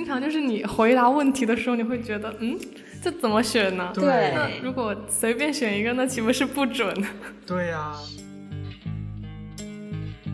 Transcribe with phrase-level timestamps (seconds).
[0.00, 2.58] 经常就是你回答问题的时候，你会觉得，嗯，
[3.02, 3.92] 这怎么选呢？
[3.94, 4.32] 对。
[4.34, 6.96] 那如果随便选一个，那岂不是不准？
[7.46, 7.92] 对呀。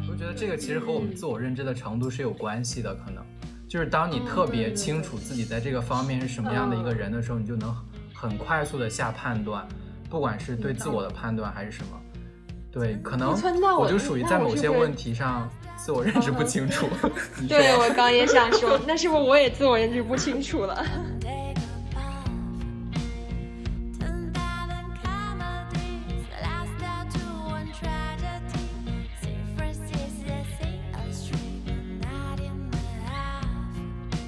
[0.08, 3.24] 我觉得这个其实和我们自我认知的程度是有关系的，可能
[3.66, 7.74] 就是当你特别清楚自己在这个方面是什么样的一个人的时候，你就能
[8.14, 9.66] 很快速的下判断，
[10.08, 12.00] 不管是对自我的判断还是什么。
[12.70, 13.34] 对，可能
[13.76, 15.50] 我就属于在某些问题上
[15.86, 16.88] 自我认知不清楚。
[17.48, 20.84] 对，我刚也想说，那是不是我也自我认知不清楚了？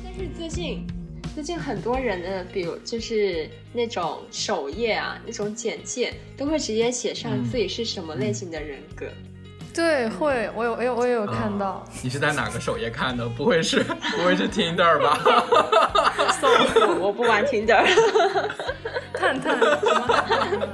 [0.05, 0.87] 但是最近。
[1.35, 9.07] 最近很多人的，比如就是那种首页啊，那种简介都会直接写上自己是什么类型的人格。
[9.75, 11.85] 对，会，我有，我有，我也有看到。
[12.03, 13.29] 你是在哪个首页看的？
[13.29, 15.19] 不会是，不会是 Tinder 吧？
[17.01, 17.85] 我不玩 Tinder。
[19.15, 19.67] 探探什
[20.57, 20.69] 么？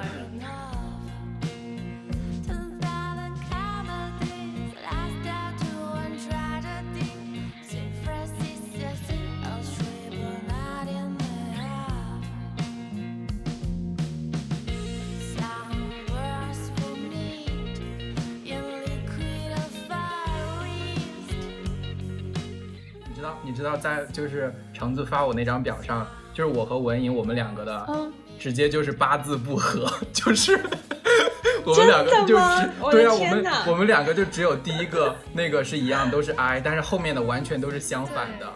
[23.55, 27.87] 知道在就是橙子发我那张表上，就是我和文颖我们两个的，
[28.39, 30.59] 直接就是八字不合， 就是
[31.65, 38.47] 我们两个就只 对啊，我们我们两个就只有第一个那个是一样，都是 I，但是后面的完全都是相反的。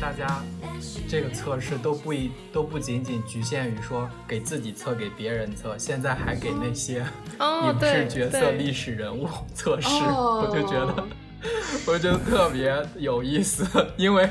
[0.00, 0.26] 大家。
[1.08, 11.04] 这个测试都不一都不仅仅局限于说给自己测，给别人测，现在还给那些影视角色、历史人物测试， 我就觉得，
[11.86, 13.66] 我就觉得特别有意思。
[13.96, 14.28] 因为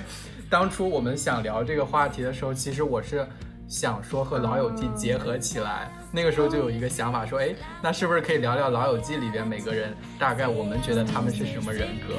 [0.50, 3.28] 当初我们想聊这个话题的时候，其实我是
[3.68, 12.16] 想说和《老友记》结合起来，那个时候就有一个想法说，哎，那是不是可以聊聊《老友记》里边每个人大概我们觉得他们是什么人格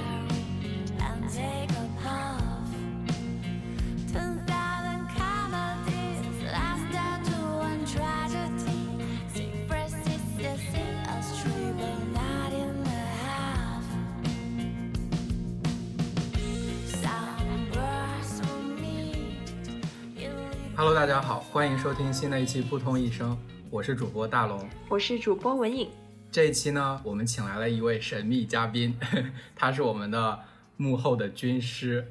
[20.79, 23.33] ？Hello，大家好，欢迎收听新的一期《不通一生》，
[23.71, 25.89] 我是主播大龙，我是主播文颖。
[26.31, 28.95] 这一期呢，我们请来了一位神秘嘉宾，
[29.57, 30.39] 他是我们的
[30.77, 32.07] 幕后的军师，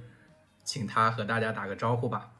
[0.64, 2.32] 请他和大家打个招呼吧。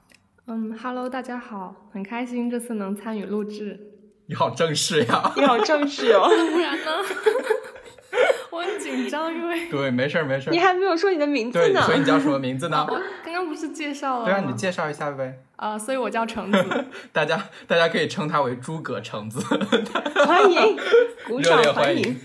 [0.48, 3.80] 嗯，Hello，大家好，很开心这次能参与录制。
[4.26, 5.32] 你好正式呀！
[5.38, 6.92] 你好正式哦， 不然呢？
[8.50, 10.52] 我很紧张，因为对，没事儿没事儿。
[10.52, 12.84] 你还没有说你的名字呢，所以你叫什么名字呢？
[13.24, 14.26] 刚刚不是介绍了？
[14.26, 15.45] 对啊，你介绍一下呗。
[15.56, 16.86] 啊，所以我叫橙子。
[17.14, 19.40] 大家大家可以称他为诸葛橙子。
[20.26, 20.78] 欢迎，
[21.28, 22.20] 鼓掌欢迎。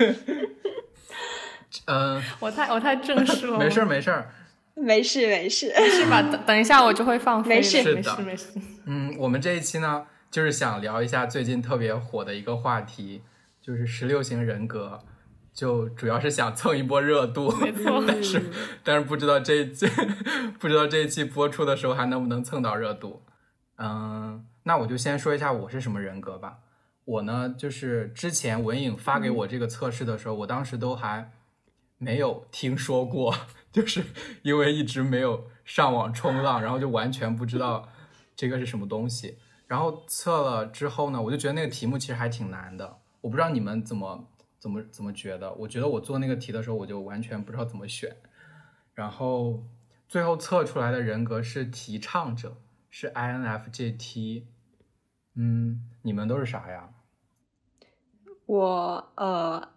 [1.87, 3.59] 嗯，我太我太正式了。
[3.59, 4.31] 没事儿没事儿，
[4.75, 6.21] 没事没事没事吧？
[6.23, 7.57] 等等一下我就会放飞。
[7.57, 8.49] 没事没事没事。
[8.87, 13.23] 嗯，我们这一期呢，就是想聊一下最近特别火的一个话题，
[13.63, 15.01] 就是十六型人格。
[15.61, 18.03] 就主要是想蹭一波热度，没错。
[18.09, 18.43] 但是
[18.83, 19.87] 但是不知道这一期
[20.59, 23.23] 不知道这一期播出的时候还能不能蹭到热度。
[23.77, 26.61] 嗯，那我就先说一下我是什么人格吧。
[27.05, 31.31] 我呢，就是之前文颖发给我这个测试的时候，我当时都还
[31.99, 33.35] 没有听说过，
[33.71, 34.03] 就是
[34.41, 37.87] 因为一直没有上网冲浪，然后就完全不知道
[38.35, 39.37] 这个是什么东西。
[39.67, 42.97] 然后测了之后呢，我就觉得那个题目其实还挺难的。
[43.21, 44.25] 我不知道你们怎么。
[44.61, 45.53] 怎么怎么觉得？
[45.55, 48.15] 我觉得我做那个题的时候，我就完全不知道怎么选。
[48.95, 49.65] 然后
[50.07, 52.59] 最后测出来的人格是提倡者，
[52.91, 54.45] 是 INFJT。
[55.37, 56.91] 嗯，你们都是啥呀？
[58.45, 59.71] 我呃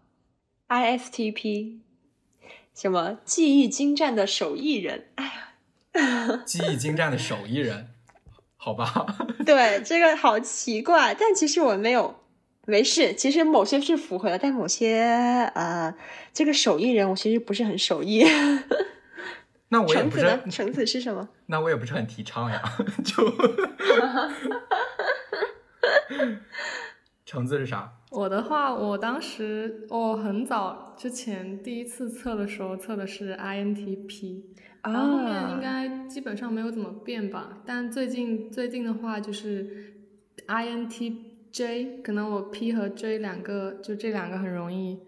[0.67, 1.79] ，ISTP，
[2.75, 5.07] 什么技艺精湛的手艺人？
[5.15, 5.25] 哎
[5.93, 7.93] 呀， 技艺精湛的手艺人，
[8.57, 9.15] 好吧？
[9.45, 12.22] 对，这个好奇怪，但其实我没有。
[12.65, 15.01] 没事，其实某些是符合的，但某些
[15.53, 15.93] 呃，
[16.33, 18.23] 这个手艺人我其实不是很手艺。
[19.69, 21.27] 那我也不是橙子是什么？
[21.47, 22.61] 那我也不是很提倡呀，
[23.03, 23.29] 就。
[27.25, 27.91] 橙子是啥？
[28.11, 34.43] 我的话，我当时我很早之前第一次测的时候测的是 INTP，
[34.83, 37.57] 然后后面应该基本上没有怎么变吧。
[37.65, 39.95] 但最近最近的话就是
[40.47, 41.32] INT。
[41.53, 44.99] J，可能我 P 和 J 两个，就这两个很容易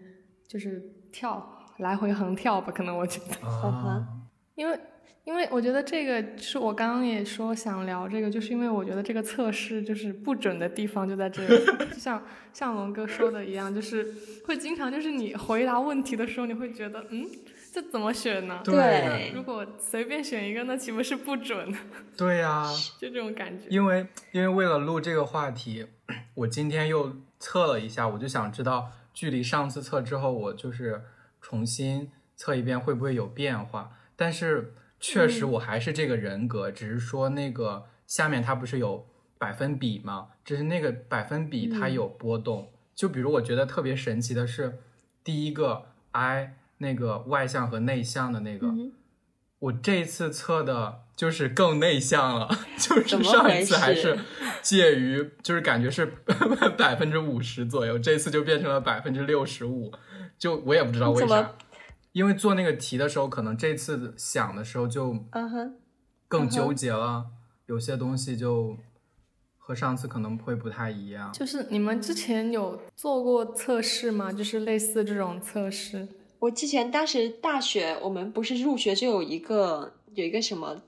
[0.46, 3.46] 就是跳来回横跳吧，可能我觉得。
[3.46, 4.06] 啊，
[4.54, 4.78] 因为
[5.24, 12.22] 因为我觉得这个是我刚刚也说想聊这个，就是因为我觉得这个测试就是不准的地方就在这里， 就像
[12.52, 14.06] 像龙哥说的一样，就是
[14.46, 17.26] 会经常就是你回答问题的时候，你会觉得嗯，
[17.76, 18.58] 这怎么选呢？
[18.64, 21.76] 对如果随便选一个，那岂不是不准？
[22.16, 22.64] 对呀、
[22.98, 23.66] 就这种感觉。
[23.68, 25.86] 因为因为为了录这个话题，
[26.36, 31.02] 我今天又测了一下，我就想知道距离上次测之后，我就是
[31.42, 33.92] 重新测一遍会不会有变化。
[34.16, 39.06] 但是确实我还是这个人格，只是说那个下面它不是有
[39.36, 40.28] 百分比吗？
[40.42, 42.72] 只是那个百分比它有波动。
[42.94, 44.78] 就比如我觉得特别神奇的是，
[45.22, 48.92] 第一个 I 那个外向和内向的那个，嗯
[49.58, 52.46] 我这一次测的就是更内向了，
[52.76, 54.18] 就是上一次还是
[54.60, 56.04] 介于，就是感觉是
[56.76, 59.90] 百分之五十左右，这次就变成了百分之六十五，
[60.38, 61.54] 就我也不知道为啥
[62.12, 65.74] 因为做那个题的时候，可能这次想的时候就嗯哼，
[66.28, 67.26] 更纠结了，
[67.64, 68.76] 有些东西就
[69.56, 71.32] 和上次可能会不太一样。
[71.32, 74.30] 就是你们之前有做过测试吗？
[74.30, 76.06] 就是类似这种测试。
[76.38, 80.82] 我之前当时大学我们不是入学就有一个有一个什么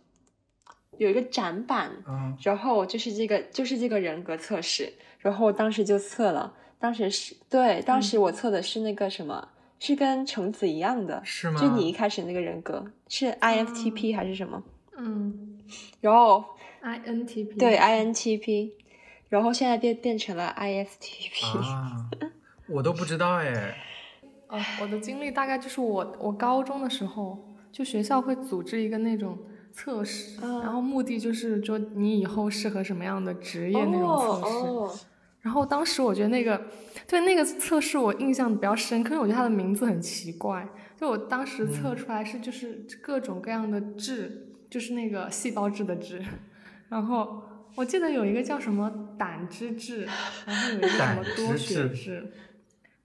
[0.99, 9.49] 有一个展板，嗯，然后就是这个就是这个人格测试，然后我当时就测了，当时是对，当时我测的是那个什么，
[9.79, 11.61] 是跟橙子一样的，是吗？
[11.61, 14.63] 就你一开始那个人格是 INTP 还是什么？
[14.97, 15.59] 嗯
[16.01, 16.45] 然后
[16.83, 17.59] ，INTP。
[17.59, 18.73] 对 INTP，
[19.29, 22.11] 然后现在变变成了 ISTP，、啊，
[22.69, 23.77] 我都不知道哎。
[24.49, 29.39] 哦，我的经历大概就是我我高中的时候，就学校会组织一个那种
[29.73, 34.67] 测试，嗯然后目的就是说你以后适合什么样的职业那种测试。
[34.67, 34.99] 哦，
[35.41, 36.63] 然后当时我觉得那个
[37.07, 40.67] 对那个测试我印象比较深刻，因为我觉得它的名字很奇怪。
[40.97, 46.21] 就我当时测出来是就是各种各样的质，就是那个细胞质的质。
[46.89, 47.41] 然后
[47.77, 50.09] 我记得有一个叫什么胆汁质，
[50.45, 52.33] 然后有一个什么多血质。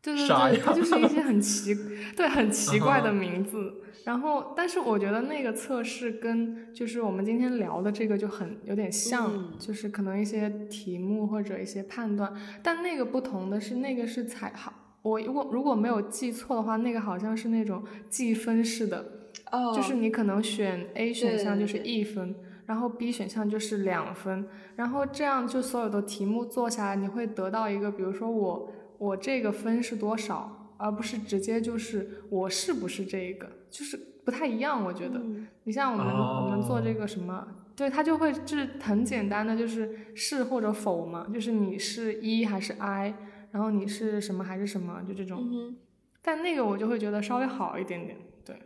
[0.04, 1.74] 对对对，它就是一些很奇，
[2.16, 3.76] 对很奇怪的名字。
[4.04, 9.54] 然后，但是我觉得那个测试跟就是我们今天聊的这个就很有点像，嗯。
[9.58, 14.74] 就是可能一些题目或者一些判断，但那个不同的是，那个是采好，
[15.04, 19.06] 我如果如果没有记错的话，那个好像是那种计分式的，
[19.54, 21.88] 哦，就是你可能选 A 选项就是对。
[21.90, 22.36] 一分，
[22.66, 24.46] 然后 B 选项就是两分，
[24.76, 35.20] 然后这样就所有的题目做下来，你会得到一个，比如说我我这个分是多少，而不是直接就是我是不是这个，就是不太一样，我觉得。
[35.20, 43.14] 嗯你像我们、我们做这哦个什么，对他就会就是很简单的，就是是或者否嘛，就是你是一还是 I，
[43.52, 45.40] 然后你是什么还是什么，就这种。
[45.42, 45.76] 嗯哼，
[46.22, 48.62] 但那个我就会觉得稍微好一点点，对。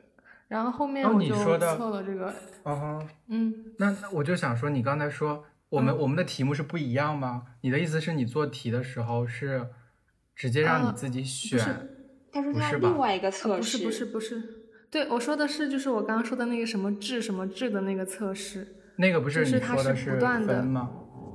[0.48, 2.34] 然后后面哦我就测了这个，
[2.64, 7.44] 哦，嗯，那那我就想说，你刚才说我们、我们的题目是不一样吗？
[7.62, 9.68] 你的意思是你做题的时候是
[10.38, 11.60] 直接让你呃自己不选？
[11.60, 11.70] 是
[12.32, 14.44] 他说他另外一个测试不试，是不是不是，
[14.92, 18.68] 对我说的是就是我刚刚说的那个什么质什么质的那个测试，
[18.98, 20.92] 那个不就是你它是说的不断的分吗？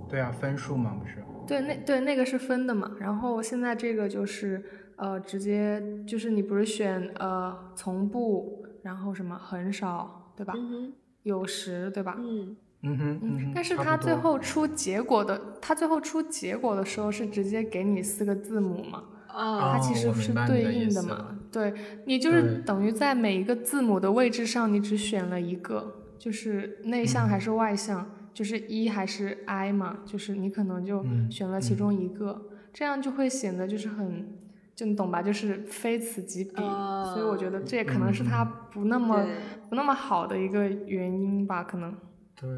[0.08, 0.96] 对啊，分数吗？
[1.00, 1.16] 不是？
[1.48, 4.62] 对，那对那个是分的嘛，然后现在这个就是
[4.96, 10.52] 呃，直接就是你不是选呃从不，然后什么很少，对吧？
[10.56, 10.92] 嗯哼，
[11.24, 12.14] 有时，对吧？
[12.18, 21.38] 嗯，嗯哼，嗯，但是差不多它最后出结果的，他最后出结果的时候是直接给你四个字母嘛，啊它其实是对应的思嘛。
[21.50, 21.72] 对
[22.06, 34.38] 你就是等于在每一个字母的位置上，你只选了一个，就是内向还是外向，就是 E 还是 I 嘛，就是你可能就嗯选了其中一个，这样就会显得就是很。
[34.74, 35.20] 就你懂吧？
[35.22, 39.34] 就是非此即彼，所以我觉得这也可能是他不那么、对
[39.68, 41.94] 不那么好的一个原因吧，可能。
[42.42, 42.50] 对，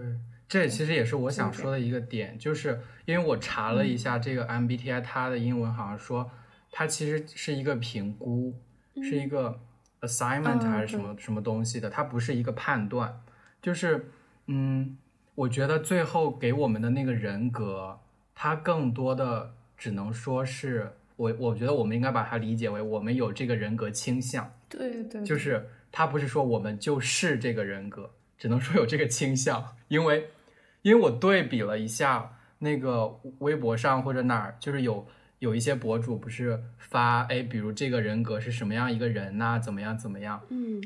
[0.48, 6.30] 这其实也是我想说的一个点，就是因为我查了嗯一下这个 MBTI，它的英文好像说
[6.72, 8.58] 它其实是一个评估，
[9.02, 9.60] 是一个
[10.00, 13.20] assignment 嗯还是什么、什么东西的，它不是一个判断。
[13.60, 14.10] 就是
[14.46, 14.96] 嗯，
[15.34, 18.00] 我觉得最后给我们的那个人格，
[18.34, 24.52] 它更多的只能说是我，我觉得我们应该把它理解为我们有这个人格倾向。
[24.68, 30.30] 对对，就是他不是说我们就是这个人格，只能说有这个倾向，因为
[30.82, 35.06] 因为我对比了一下那个微博上或者哪儿，就是有
[35.38, 40.82] 有一些博主不是发哎，比如这个人格是什么样一个人呐、怎么样怎么样，嗯，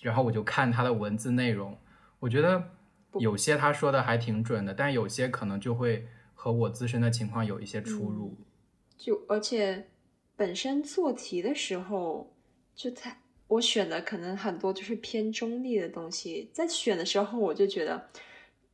[0.00, 1.78] 然后我就看他的文字内容，
[2.20, 2.70] 我觉得
[3.18, 8.36] 有些他说的还挺准的，但有些可能就会和我自身的情况有一些出入。
[8.96, 9.88] 就而且
[10.36, 12.32] 本身做题的时候，
[12.74, 18.08] 就太我选的可能很多就是偏中立的东西，在选的时候我就觉得，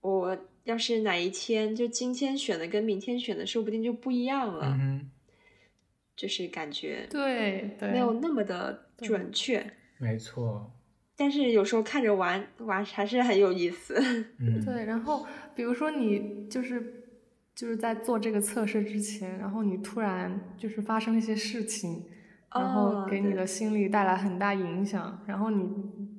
[0.00, 5.11] 我要是哪一天就今天选的跟明天选的说不定就不一样了，嗯
[6.17, 9.65] 就是感觉对对，没有那么的准确。
[9.99, 10.71] 没错，
[11.17, 13.95] 但是有时候看着玩玩还是很有意思。
[14.39, 17.07] 嗯，对，然后比如说你就是
[17.55, 22.05] 就是在做这个测试之前，然后你突然就是发生一些事情，
[22.54, 25.69] 然后给你的心理带来很大影响，然后你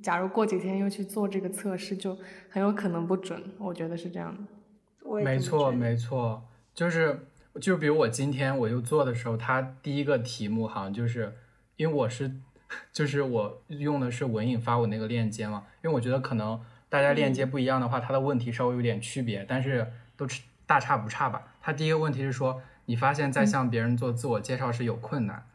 [0.02, 2.18] 假如过几天又去做这个测试，就
[2.50, 5.24] 很有可能不准，我觉得是这样的。
[5.24, 6.42] 没错，没错，
[6.74, 7.28] 就是
[7.60, 11.34] 就比如我今天我又做的时候，它第一个题目好像就是
[11.76, 12.32] 因为我是
[12.94, 16.58] 就是我用的是文颖发我那个链接嘛，因为我觉得可能
[16.88, 19.86] 大家链接不一样的话，它的问题稍微有点区别，但是
[20.16, 21.44] 都是大差不差吧。
[21.60, 25.46] 它第一个问题是说，你发现在向别人做自我介绍时有困难，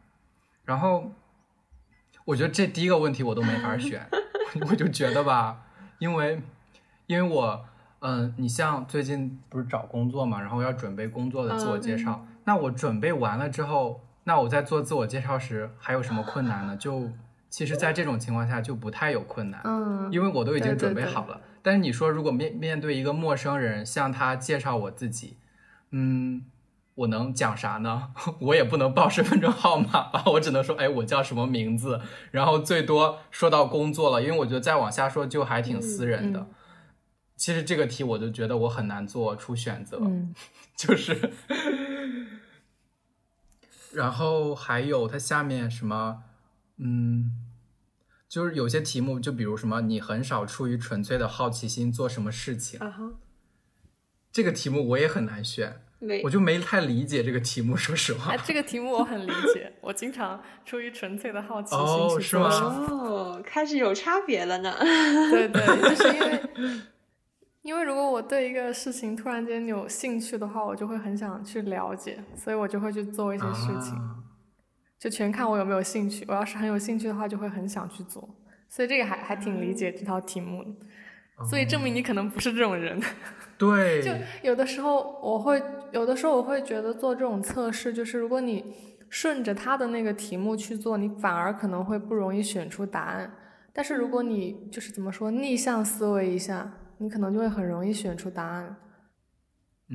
[0.67, 1.09] 然后
[2.25, 4.05] 我觉得这第一个问题我都没法选，
[4.69, 5.63] 我就觉得吧，
[5.97, 6.41] 因为
[7.05, 7.65] 因为我
[7.99, 16.75] 嗯，你像最近不是找工作嘛，然后要准备工作的自我介绍，那我准备完了之后，那我在做自我介绍时还有什么困难呢？
[16.75, 17.09] 就
[17.49, 21.39] 其实，在这种情况下就不太有困难，嗯，因为我都已经准备好了。
[21.63, 25.37] 但是你说，如果面面对一个陌生人，向他介绍我自己，
[25.91, 26.43] 嗯，
[26.97, 28.13] 我能讲啥呢？
[28.41, 32.01] 我也不能报身份证号码吧，我只能说，哎，我叫什么名字，
[32.31, 36.39] 然后最多说到工作了，因为我觉得再往下说就还挺私人的。
[36.39, 36.53] 嗯
[37.37, 40.33] 其实这个题我就觉得我很难做出选择，嗯
[40.75, 41.31] 就是，
[43.93, 46.23] 然后还有它下面什么，
[46.77, 47.31] 嗯，
[48.27, 53.03] 就是有些题目，就比如什么，你很少出于纯粹的好奇心做什么事情，啊哈，
[54.31, 55.86] 这个题目我也很难选，没
[56.23, 58.37] 我就没太理解这个题目，说实话哎，。
[58.45, 62.97] 这个题目我很理解， 我经常出于纯粹的好奇哦心去是吗做什么。
[63.07, 64.75] 哦，开始有差别了呢。
[65.31, 66.41] 对对，就 是因为，
[67.63, 74.15] 因为如果我对一个事情突然间有兴趣的话，我就会很想去了解，所以我就会去做一些事情，啊
[74.99, 76.25] 就全看我有没有兴趣。
[76.27, 78.27] 我要是很有兴趣的话，就会很想去做。
[78.69, 82.99] 所以这个还还挺理解这套题目的，所以证明你可能不是这种人。
[83.59, 84.11] 对， 就
[84.41, 85.61] 有的时候我会，
[85.97, 88.63] 有的时候我会觉得做这种测试，就是如果你
[89.09, 93.31] 顺着他的那个题目去做，你反而可能会不容易选出答案。
[93.73, 98.75] 但是如果你就是怎么说逆向思维一下，你可能就会很容易选出答案。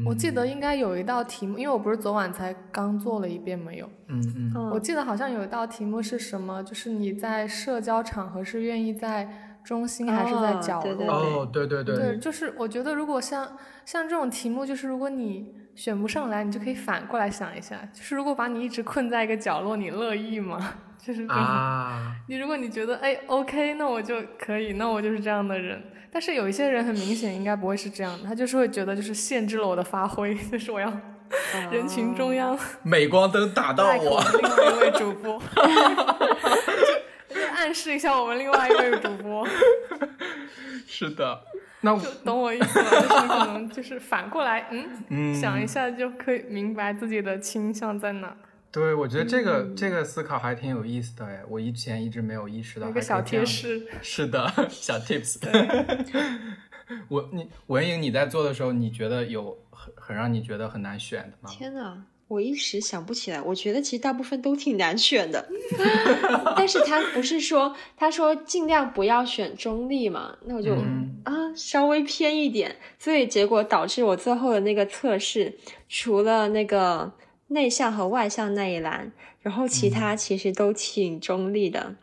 [0.07, 10.93] 我记得应该有一道题目，因为我不是昨晚才刚做了一遍没有，嗯嗯嗯我记得好像有一道题目是什么，就是你在社交场合是愿意在中心还是在哦角落？
[10.93, 20.75] 哦对哦，对对对，就是我觉得如果像像这种题目，就是如果你选不上来，你就可以反过来想一下，就是如果把你一直困在一个角落，你乐意吗？
[21.05, 21.35] 就是这
[22.29, 25.83] 你如果你觉得哎 OK，那我就可以，那我就是这样的人。
[26.13, 30.93] 但是有一些人很明显应该不会是这样的，他就是会觉得就是限制了我的发挥，就是我要
[31.71, 35.41] 人群中央 镁光灯打到我另外一位主播，
[37.29, 39.45] 就就暗示一下我们另外一位主播。
[40.87, 41.41] 是的，
[41.83, 48.35] 那就懂我意思了，就是可能就是反过来，嗯，嗯，想一下就可以明白自己的倾向在哪。
[48.71, 53.45] 对，我觉得这个、嗯这个思考还挺有意思的哎，我以前一直没有意识到，有一个小贴。
[53.45, 55.39] 士，是的， 小 tips。
[57.09, 61.51] 我你文颖你在做的时候，你觉得有很很让你觉得很难选的吗？
[61.51, 63.41] 天呐，我一时想不起来。
[63.41, 65.49] 我觉得其实大部分都挺难选的，
[66.57, 75.59] 但是他不是说他说尽量不要选中立嘛，那我就、嗯啊稍微偏一点，所以结果导致我最后的那个测试，
[75.89, 77.13] 除了那个
[77.49, 79.13] 内向和外向那一栏，
[79.43, 81.97] 然后其他其实都挺中立的。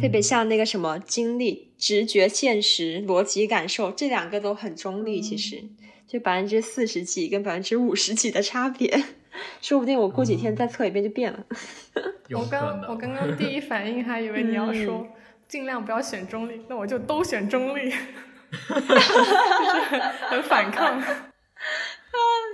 [0.00, 5.20] 特别像那个什么经历、直觉、现实、逻辑、感受，这两个都很中立。
[5.20, 5.64] 其实
[6.08, 9.04] 就百分之四十几跟百分之五十几的差别，
[9.60, 11.44] 说不定我过几天再测一遍就变了。
[12.30, 12.96] 我刚我。
[12.96, 15.06] 刚刚第一反应还以为你要说
[15.48, 21.02] 尽量不要选中立，那我就都选中立， 就是很很反抗。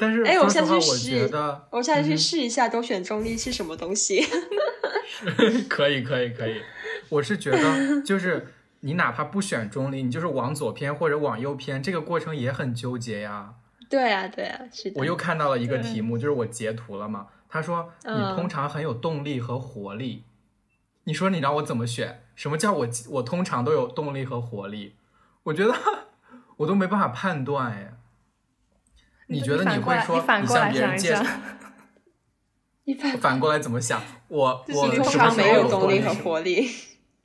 [0.00, 4.26] 但是哎我下次去试得我下次去嗯试一下，都选中立是什么东西？
[5.68, 6.60] 可以可以可以，
[7.08, 8.44] 我是觉得就是
[8.84, 13.54] 你哪怕不选中立，你就是往左偏或者往右偏，这个过程也很纠结呀。
[13.88, 14.98] 对啊，对啊，是的。
[14.98, 17.28] 我又看到了一个题目，就是我截图了嘛。
[17.48, 20.24] 他说你嗯通常很有动力和活力，
[21.04, 22.24] 你说你让我怎么选？
[22.34, 24.96] 什么叫我我通常都有动力和活力？
[25.44, 25.74] 我觉得
[26.56, 27.94] 我都没办法判断哎。
[29.28, 31.40] 你觉得你会说你向别人介绍下？
[32.84, 34.02] 一般反过来怎么想？
[34.26, 36.68] 我就是我你通常没有动力和活力。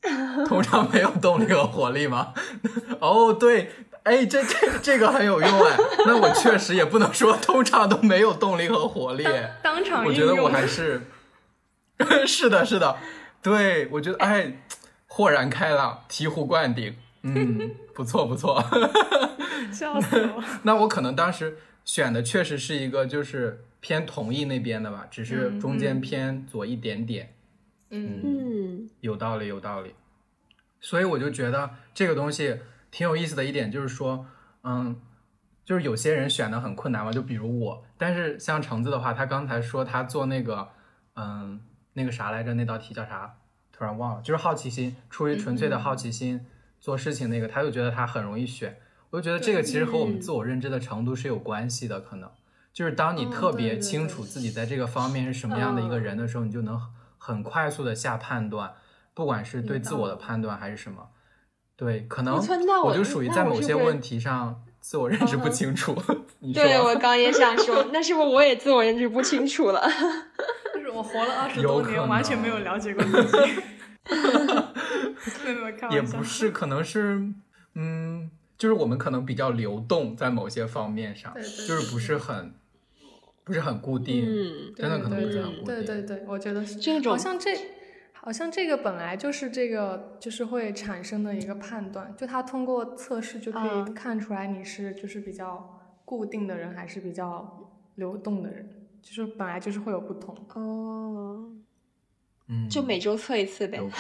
[0.47, 2.33] 通常没有动力和活力吗？
[2.99, 3.71] 哦，对，
[4.03, 5.77] 哎，这这这个很有用哎。
[6.05, 9.25] 那我确实也不能说通常都没有动力和活力，
[9.61, 10.49] 当场我觉得我。
[10.49, 11.01] 还是
[12.27, 12.97] 是的，是的，
[13.41, 14.61] 对我觉得哎，
[15.07, 18.63] 豁然开朗，醍醐灌顶，嗯，不错不错。
[19.73, 20.43] 笑死我！
[20.63, 27.25] 那我可能当时选的确实是一个就是偏同意那边的吧，只是嗯中间嗯偏左一点点。
[27.25, 27.36] 嗯，嗯
[29.01, 29.93] 有道理，有道理。
[30.79, 32.59] 所以我就觉得这个东西
[32.91, 34.25] 挺有意思的一点，就是说，
[34.63, 34.99] 嗯，
[35.65, 37.83] 就是有些人选的很困难嘛，就比如我。
[37.97, 40.69] 但是像橙子的话，他刚才说他做那个，
[41.15, 41.61] 嗯，
[41.93, 43.37] 那个啥来着，那道题叫啥？
[43.71, 46.45] 突然忘了，就是好奇心，出于纯粹的好奇心、
[46.79, 48.77] 做事情那个，他就觉得他很容易选。
[49.09, 52.29] 我就觉得这个其实和我们嗯自我认知的程度是有关系的，可能
[52.73, 56.79] 就是当你哦特别清楚自己在这个方面是什么样的一个嗯人的时候，你就能
[57.27, 58.73] 很快速的下判断，
[59.13, 61.09] 不管是对自我的判断还是什么。
[61.75, 62.37] 对，可能
[62.85, 65.93] 我就属于在某些问题上自我认知不嗯清楚。
[66.39, 69.81] 你说对，我 刚也想说，那是不是我也自我认知不清楚了？
[70.73, 73.61] 就是我活了二十多年，完全没有了解过自己。
[75.43, 76.17] 没有没有，开也玩笑。
[76.19, 77.21] 不是，可能是，
[77.75, 82.53] 嗯，就是我们可能比较流动，在某些方面上，对对就是不是很，
[83.47, 85.65] 不是很固定，嗯，真的可能不对对是很固定。
[85.65, 87.57] 对对对，我觉得是这种好像这，
[88.11, 98.69] 好像这个本来就是这个就是会产生的一个判断，就他通过测试就可以嗯看出来你是就是比较固定的人还是比较流动的人，
[99.01, 100.35] 就是本来就是会有不同。
[100.55, 101.49] 哦，
[102.49, 103.77] 嗯，就每周测一次呗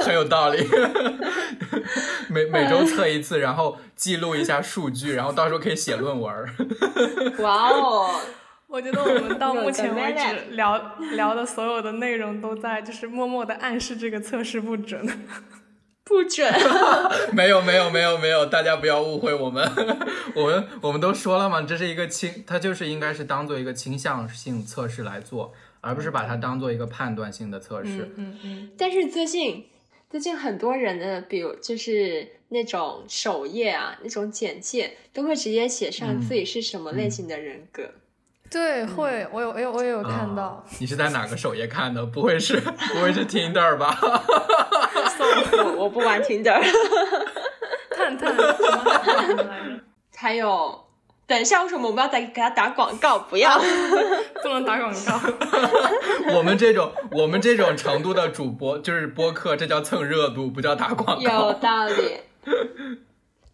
[0.00, 0.66] 很有道理。
[2.28, 6.48] 每每周测一次，然后记录一下数据，然后到时候可以写论文儿。
[7.38, 8.20] 哇哦，
[8.66, 15.06] 我觉得我们到目前为止聊聊的所有的内容都在就是默默的暗示这个测试不准。
[16.04, 16.52] 不准。
[17.32, 19.64] 没有没有没有没有，大家不要误会我们，
[20.34, 28.10] 我们我们都说了嘛，这是一个倾，它就是应该是当做一个倾向性测试来做，而不是把它当做一个判断性的测试。
[28.16, 29.66] 嗯嗯嗯，但是最近
[30.10, 37.90] 最近很多人的，比如就是那种首页啊，那种简介都会直接写上自己是什么类型的人格。
[38.52, 40.64] 对，会，我有我有我也有看啊到。
[40.78, 42.04] 你是在哪个首页看的？
[42.04, 43.98] 不会是不会是 Tinder 吧？
[45.64, 46.60] 我我不玩 Tinder，
[47.96, 48.36] 探 探？
[50.14, 50.78] 还有。
[51.24, 53.18] 等一下，为什么我们要再给他打广告？
[53.20, 53.58] 不要，
[54.42, 55.18] 不能打广告。
[56.34, 61.52] 我们这种我们这种程度的主播就是播客，这叫蹭热度，不叫打广有告。
[61.54, 62.20] 道理。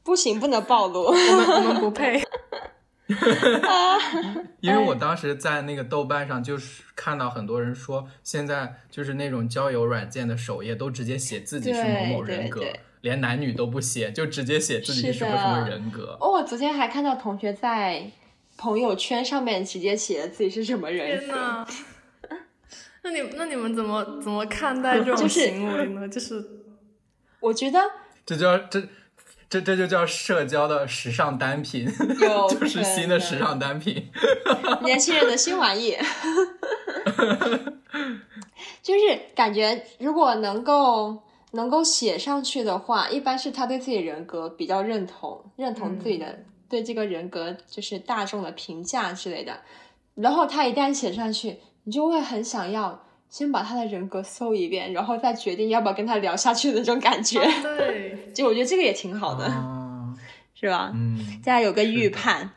[0.03, 1.05] 不行，不能暴露。
[1.05, 2.21] 我们我们不配。
[4.61, 12.63] 因为我当时在那个豆瓣上，就是看到很多人说，现在就是那种交友软件的首页都直接写自己是某某人格
[13.01, 16.19] 连男女都不写，就直接写自己是什么什么人格。
[16.21, 18.11] 哦，我昨天还看到同学在
[18.57, 21.27] 朋友圈上面直接写自己是什么人格。
[21.27, 21.67] 天呐，
[23.05, 26.09] 那你那你们怎么怎么看待这种行为呢？
[26.09, 26.45] 就是
[27.41, 27.79] 我觉得
[28.27, 28.83] 这叫这
[29.51, 31.89] 这这就叫社交的时尚单品，
[32.21, 34.11] 有就是新的时尚单品。
[34.55, 35.97] 能 年轻人的新玩意，
[38.83, 49.61] 就是感觉如果能够能够写上去的话，一般是他对自己人格比较认同，认同自己的、对这个人格就是大众的评价之类的。
[50.15, 57.41] 然后他一旦写上去，你就会很想要先把他的人格搜一遍，然后再决定要不要跟他聊下去的那种感觉。
[57.63, 60.15] 对， 就我觉得这个也挺好的，啊，
[60.55, 60.93] 是吧？
[60.95, 62.51] 嗯，大家有个预判。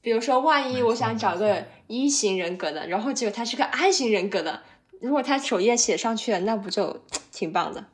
[0.00, 4.62] 比如说，万一我想找个一型人格的，然后结果他是个 I 型人格的，
[5.00, 7.84] 如果他首页写上去了，那不就 挺棒的，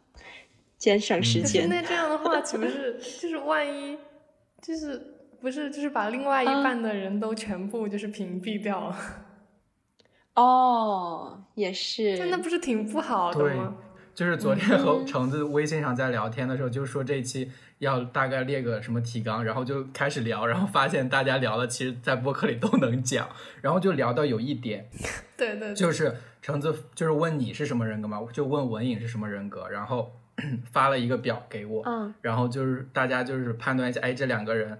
[0.79, 1.69] 节省时间。
[1.69, 3.99] 那这样的话，岂不是就是万一
[4.63, 9.24] 就是不是就是把另外一嗯半的人都全部就是屏蔽掉了？
[10.35, 12.17] 哦，也是。
[12.19, 13.75] 那，那不是挺不好的对吗？
[14.15, 15.07] 就是昨天和嗯。
[15.07, 23.29] 橙子微信上在聊天的时候，就说这期要大概列个什么提纲，然后就开始聊，然后发现大家聊的其实，在播客里都能讲，
[23.61, 24.89] 然后就聊到有一点，
[25.37, 30.13] 对对对，就是橙子就是问你是什么人格嘛，就问文颖是什么人格，然后
[30.71, 32.15] 发了一个表给我，嗯。
[32.21, 34.79] 然后就是大家就是判断一下，哎，这两个人，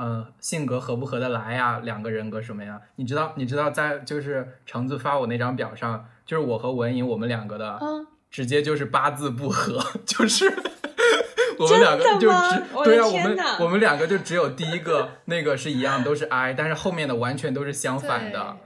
[0.00, 1.78] 呃，性格合不合得来呀？
[1.84, 2.80] 两个人格什么呀？
[2.96, 10.50] 你知道，你知道在就是橙子发我那张表上，就是我和文颖我们两个的，嗯，直接就是八字不合， 就是
[11.60, 18.56] 我们两个就只对啊，我们我们两个就只有第一个那个是一样，都是 I，但是后面的完全都是相反的，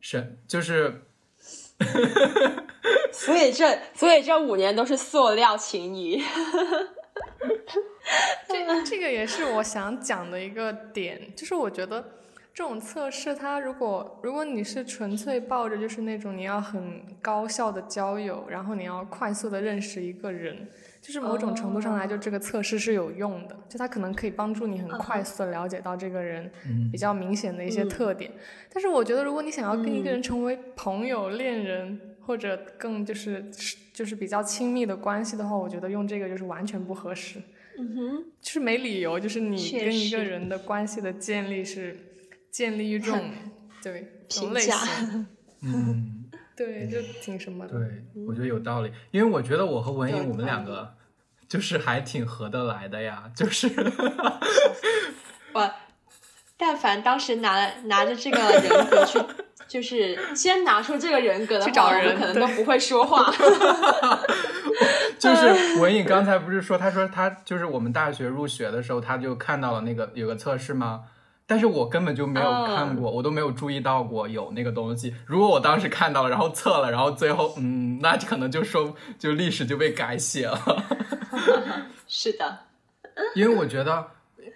[0.00, 1.02] 是就是
[3.12, 6.20] 所以这所以这五年都是塑料情谊。
[8.48, 12.04] 这这个也是我想讲的一个点，就是我觉得
[12.54, 20.68] 这种测试，它如果如果你是纯粹抱着就是那种你要很高效的交友，然后你要快速的认识一个人，
[21.00, 26.50] 就是某种程度上来，就这个测试是有用的，就它可能可以帮助你很快速的了解到这个人
[26.90, 28.30] 比较明显的一些特点。
[28.72, 33.50] 但是我觉得，如果你想要跟一个人成为朋友、恋人，或者更就是
[34.02, 37.40] 就是比较亲密的关系的话，我觉得用这个就是完全不合适。
[37.78, 41.96] 嗯哼，就是没理由，就是你跟一个人的关系的建立是
[42.50, 43.30] 建立于这种
[43.80, 45.26] 对这种类评价型，
[45.62, 46.24] 嗯，
[46.56, 47.78] 对，就挺什么的。
[47.78, 50.96] 对，我觉得有道理，因为我觉得我和文有颖我们两个
[51.48, 53.68] 就是还挺合得来的呀，就是
[55.52, 55.72] 我
[56.56, 59.20] 但凡当时拿拿着这个人格去，
[59.68, 63.32] 就是先拿出这个人格的话，去找人可能都不会说话。
[65.18, 71.04] 就是文颖刚才不是说，他说他就是我们大学入学的时候，他就看到了那个有个测试吗？
[71.46, 75.14] 但是我根本就没有看过，我都没有注意到过有那个东西。
[75.26, 80.58] 如果我当时看到了，然后测了，然后最后嗯，那可能就说就历史就被改写了。
[82.08, 82.60] 是的，
[83.34, 84.06] 因为我觉得，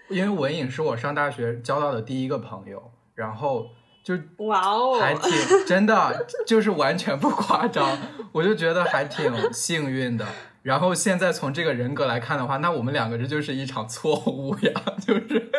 [0.08, 3.68] 因为文颖是我上大学交到的第一个朋友，然后
[4.06, 4.14] 就
[4.46, 5.32] 哇哦，还挺
[5.66, 7.98] 真的，就是完全不夸张，
[8.30, 10.24] 我就觉得还挺幸运的。
[10.62, 14.70] 然后现在从这个人格来看的话，那我们两个这就是一场错误呀，
[15.04, 15.50] 就是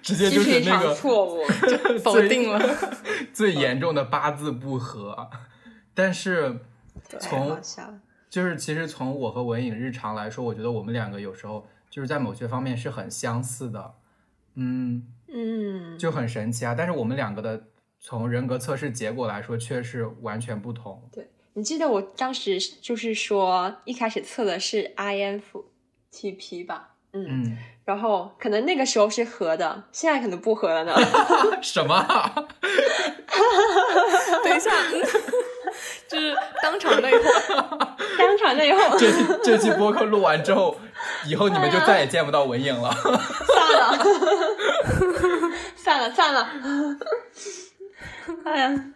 [0.00, 1.44] 直接就是那个错误。
[1.98, 2.60] 否定了。
[3.34, 5.28] 最严重的八字不合。
[5.92, 6.60] 但是
[7.18, 7.60] 从
[8.30, 13.94] 就是其实从我和文颖日常来说，我觉得我们两个有时候就是在某些方面是很相似的，
[14.54, 16.76] 嗯，嗯，就很神奇啊。
[16.78, 17.64] 但是我们两个的
[18.00, 21.08] 从人格测试结果来说，却是完全不同。
[21.12, 26.90] 对你记得我当时就是说一开始测的是 INFTP 吧？
[27.12, 30.94] 嗯，嗯，然后可能那个时候是合的，现在可能不合了呢。
[31.62, 32.32] 什么啊？
[34.44, 35.02] 等一下，嗯
[36.08, 37.88] 就是当场内讧。
[38.18, 40.76] 当场内讧，这期这期播客录完之后，
[41.26, 42.92] 以后你们就再也见不到文颖了。
[42.92, 43.98] 算了，
[45.76, 46.48] 算了，算了。
[48.44, 48.92] 哎呀，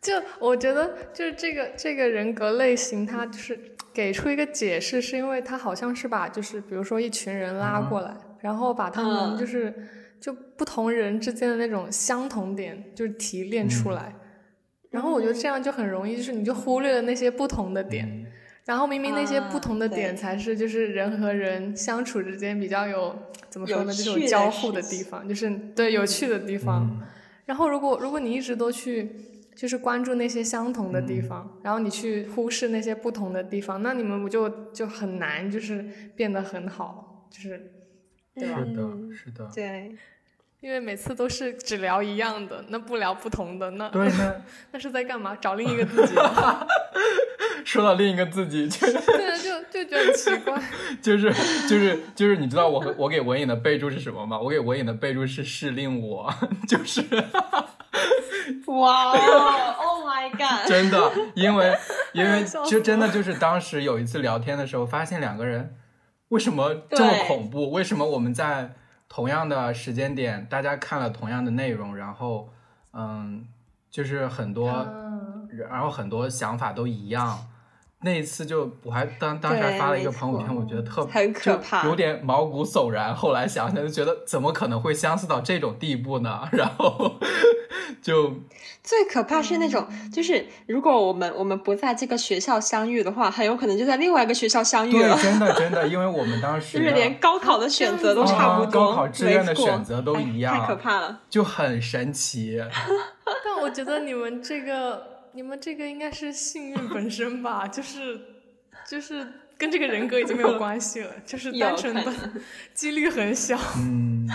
[0.00, 3.58] 就我觉得，就是这个这个人格类型，他就是
[3.92, 9.36] 给出一个解释，是因为他好像是把就是比如说一群人拉过来，然后把他们嗯。
[9.38, 9.72] 就是、
[10.20, 14.14] 就不同人之间的那种相同点就是提炼出来，
[14.90, 18.06] 然后我觉得这样就很容易，就是你就忽略了那些不同的点。
[18.08, 18.26] 嗯。
[18.64, 23.12] 然后明明那些不同的点才是就是人和人相处之间比较有
[23.50, 26.88] 怎么说呢，有这种交互的地方，就是对有趣的地方。
[27.00, 27.06] 嗯
[27.46, 29.10] 然后如果如果你一直都去
[29.54, 35.84] 就是关注那些相同的地嗯方，然后你去忽视那些不同的地方，那你们不就就很难就是
[36.16, 37.72] 变得很好，就是
[38.34, 38.58] 对吧？
[38.64, 39.50] 是的，嗯是的。
[39.54, 39.96] 对，
[40.62, 44.34] 因为每次都是只聊一样的，那不聊不同的，那对，那
[44.70, 45.36] 那是在干嘛？
[45.40, 46.64] 找另一个自己吗？
[47.66, 48.94] 说到另一个自己，就就
[49.72, 50.62] 就觉得很奇怪。
[51.02, 51.32] 就是
[51.68, 54.38] 就是就是，你知道我我给文颖的备注是什么吗？
[54.38, 56.32] 我给文颖的备注是是令我，
[56.68, 57.02] 就是
[58.66, 60.68] 哇哦，Oh my god！
[60.68, 61.76] 真的，因为
[62.12, 65.74] 因为就真的就是当时有一次聊天的时候，发现两个人
[66.28, 67.72] 为什么这么恐怖？
[67.72, 68.74] 为什么我们在
[69.14, 72.48] 同样的时间点，大家看了同样的内容，然后
[72.94, 73.46] 嗯，
[73.90, 77.38] 就是很多，嗯，然后很多想法都一样。
[78.04, 83.14] 那一次就我还当当时还发了一个朋友圈，我觉得特很可怕有点毛骨悚然。
[83.14, 86.48] 后来想想就觉得怎么可能会相似到这种地步呢？
[86.52, 87.14] 然后
[88.02, 88.34] 就
[88.82, 101.20] 最可怕是那种，就是如果我们我们不在这个学校相遇的话，很有可能就在另外一个学校相遇对，了，真的真的， 因为我们当时就是连高考的选择都差不啊多，高考志愿的选择都一样哎太可怕了。
[101.30, 102.60] 就很神奇。
[103.44, 108.20] 但我觉得你们这个，你们这个应该是幸运本身吧，就是
[108.88, 112.12] 就是跟这个人格已经没有 关系了，就是单纯的
[112.74, 114.28] 几率很小，嗯，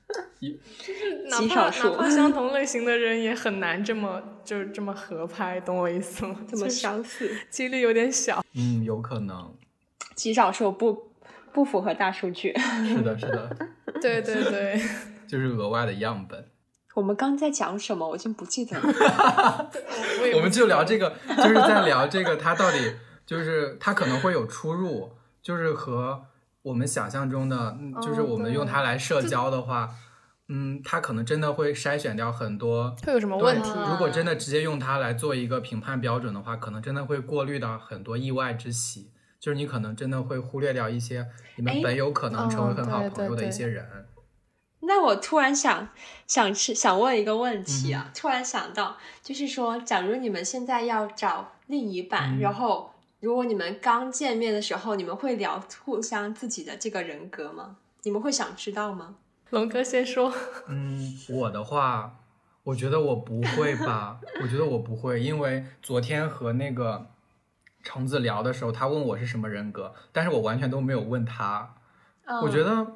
[0.40, 6.36] 就是哪极怕少数哪怕相同类型的人也很难这么就这么合拍，懂我意思吗？
[6.48, 8.44] 这么相似，几率有点小。
[8.54, 9.54] 嗯，有可能
[10.14, 11.10] 极少数不
[11.52, 12.52] 不符合大数据。
[12.88, 13.56] 是的，是的，
[14.00, 14.82] 对对对，
[15.28, 16.44] 就是额外的样本。
[17.00, 18.06] 我们刚在讲什么？
[18.06, 19.70] 我已经不记得了。
[20.36, 22.76] 我们就聊这个，就是在聊这个，它到底
[23.24, 25.10] 就是它可能会有出入，
[25.40, 26.20] 就是和
[26.60, 29.88] 我们想象中的，嗯就是哦我们用它来社交的话，
[30.48, 33.70] 嗯，它可能真的会筛选掉很多会有什么问题？
[33.88, 39.10] 如果真的直接用它来做一个评判标准的话，可能真的会过滤到很多意外之喜，
[39.40, 43.86] 就是你可能真的会忽略掉一些你们哎本有可能成为哦很好朋友的一些人。
[44.92, 45.88] 那我突然想
[46.26, 57.76] 想吃想问一个问题嗯啊，突然想到，就是说，假如你们现在要找另一半，嗯然后如果你们刚见面的时候，你们会聊互相自己的这个人格吗？
[58.02, 59.14] 你们会想知道吗？
[59.50, 60.34] 龙哥先说。
[60.66, 62.16] 嗯，我的话，
[62.64, 67.06] 我觉得我不会吧，我觉得我不会，因为昨天和那个
[67.84, 71.76] 橙子聊的时候，他问我是什么人格，但是我完全都没有问他，
[72.42, 72.86] 我觉得得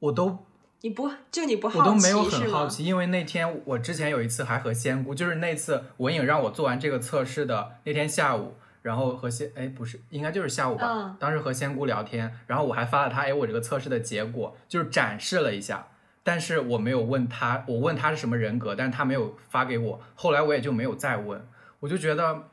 [0.00, 0.44] 我都
[0.82, 2.22] 你不就你不好奇我都没有？
[2.24, 15.86] 很好奇，因为那天我之前有一次还和仙姑，就是那次文颖让我做完这个测试的那天下午，然后和仙哎不是应该就是下午吧，嗯当时和仙姑聊天，然后我还发了她哎我这个测试的结果，就是展示了一下，
[16.24, 21.46] 但是我没有问他，我问他是什么人格，但是他没有发给我，后来我也就没有再问，
[21.78, 22.48] 我就觉得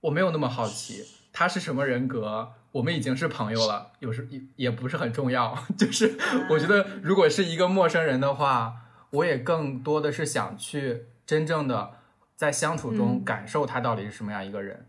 [0.00, 2.54] 我没有那么好奇他是什么人格。
[2.76, 5.56] 我们已经是朋友了，有时也也不是很重要。
[5.78, 6.18] 就是
[6.50, 8.74] 我觉得，如果是一个陌生人的话，
[9.10, 11.92] 我也更多的是想去真正的
[12.34, 14.86] 在相处中嗯感受他到底是什么样一个人。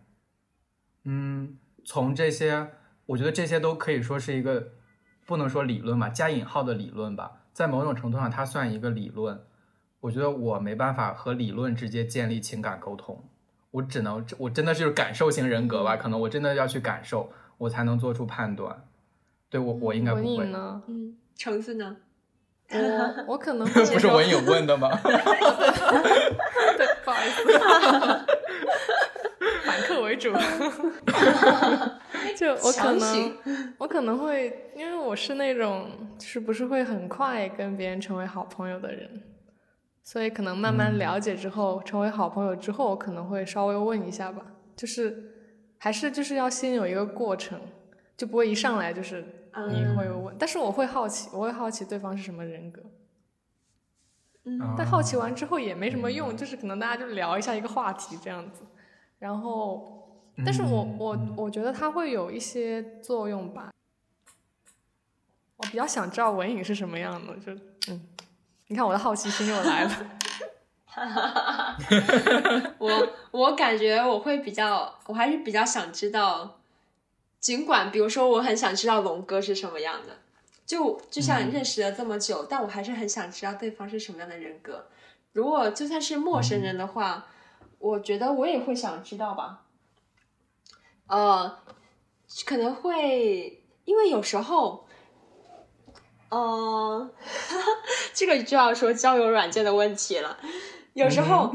[1.06, 2.72] 嗯，从这些，
[3.06, 4.74] 我觉得这些都可以说是一个
[5.26, 9.42] 不能说理论吧，加引号的理论吧，在某种程度上，它算一个理论。
[10.02, 13.30] 我觉得我没办法和理论直接建立情感沟通，
[13.72, 18.88] 我只能我真的是感受型人格吧，可能我真的要去感受，我才能做出判断。
[19.50, 20.52] 对我，我应该不会文颖。
[20.52, 20.82] 呢？
[20.88, 21.96] 嗯，橙子呢？
[22.70, 24.90] 我我可能 会不是文颖问的吗？
[25.02, 27.44] 对，不好意思，
[29.66, 30.34] 反客为主。
[32.36, 33.38] 就我可能，
[33.80, 35.90] 我可能会，因为我是那种
[36.20, 39.24] 就是不是会很快跟别人成为好朋友的人，
[40.04, 45.37] 所以可能慢慢了解之后，成为好朋友之后，我可能会稍微问一下吧，就是
[45.78, 47.60] 还是就是要先有一个过程，
[48.16, 49.24] 就不会一上来就是
[49.70, 52.82] 你会问，但是我会好奇，我会好奇对方是什么人格。
[54.78, 58.62] 但好奇完之后也没什么用，就是可能大家就聊一下一个话题这样子，
[59.20, 63.70] 然后，但是我嗯我我觉得它会有一些作用吧。
[65.58, 67.52] 我比较想知道文颖是什么样的，就
[67.92, 68.08] 嗯，
[68.68, 69.92] 你看我的好奇心又来了。
[72.80, 76.60] 我我感觉我会比较，我还是比较想知道，
[77.40, 80.18] 尽管比如说我很想知道龙哥是什么样的，
[80.66, 84.88] 就就像认识了这么久，但我还是很想知道对方是什么样的人格。
[85.34, 87.28] 如果就算是陌生人的话，
[87.78, 89.66] 我觉得我也会想知道吧。
[91.06, 91.60] 呃，
[92.46, 94.88] 可能会因为有时候，
[96.30, 97.10] 呃，
[98.16, 100.40] 这个就要说交友软件的问题了。
[100.98, 101.54] 有时候，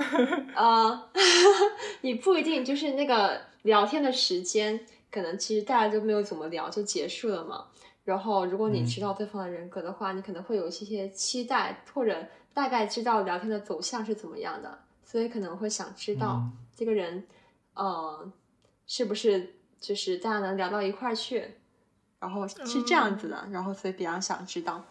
[0.54, 1.10] 呃，
[2.02, 7.66] 你不一定就是那个聊天的时间，可能其实大家都没有怎么聊就结束了嘛。
[8.04, 12.24] 然后，如果你嗯知道对方的人格的话，你可能会有一些期待，或者
[12.54, 17.24] 大概知道聊天的走向是怎么样的，所以可能会想知道嗯这个人，
[17.74, 18.32] 呃，
[18.86, 21.54] 是不是就是大家能聊到一块儿去，
[22.20, 24.84] 然后是这样子的，然后所以比较想知道。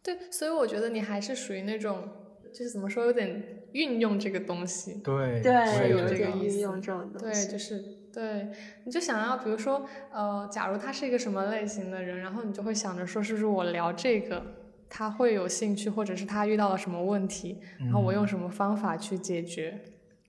[0.00, 2.08] 对，所以我觉得你还是属于那种，
[2.56, 4.94] 就是怎么说，有点运用这个东西。
[5.04, 8.48] 对对，是有有这个意思点运用这种东西对，就是对，
[8.84, 14.42] 你就想要，比如说，呃，假如他是一个什么类型的人，然后你就会想着说，是不是我聊这个，
[14.88, 19.78] 他会有兴趣，或者是他遇到了什么问题，然后我用什么方法去解决，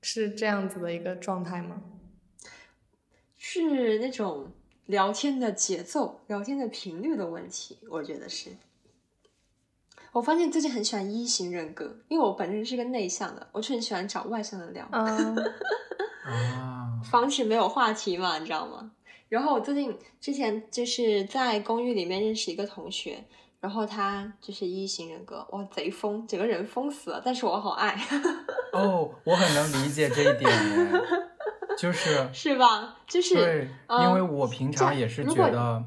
[0.01, 1.81] 是这样子的一个状态吗？
[3.37, 4.51] 是那种
[4.87, 8.49] 聊天的节奏、聊天的频率的问题，我觉得是。
[10.11, 15.35] 我发现最近很喜欢一型人格，因为我本身是个内向的，我就很喜欢找外向的聊，嗯，
[16.25, 18.91] 啊，防止没有话题嘛，你知道吗？
[19.29, 23.23] 然后我最近之前就是在公寓里面认识一个同学，
[23.59, 27.95] 然后他就是一型人格，哇，贼疯，整个人疯死了，但是我好爱，
[28.73, 30.91] 哦，我很能理解这一点耶，
[31.77, 32.97] 就是 是吧？
[33.05, 35.83] 就是对，嗯因为我平常也是如果觉得，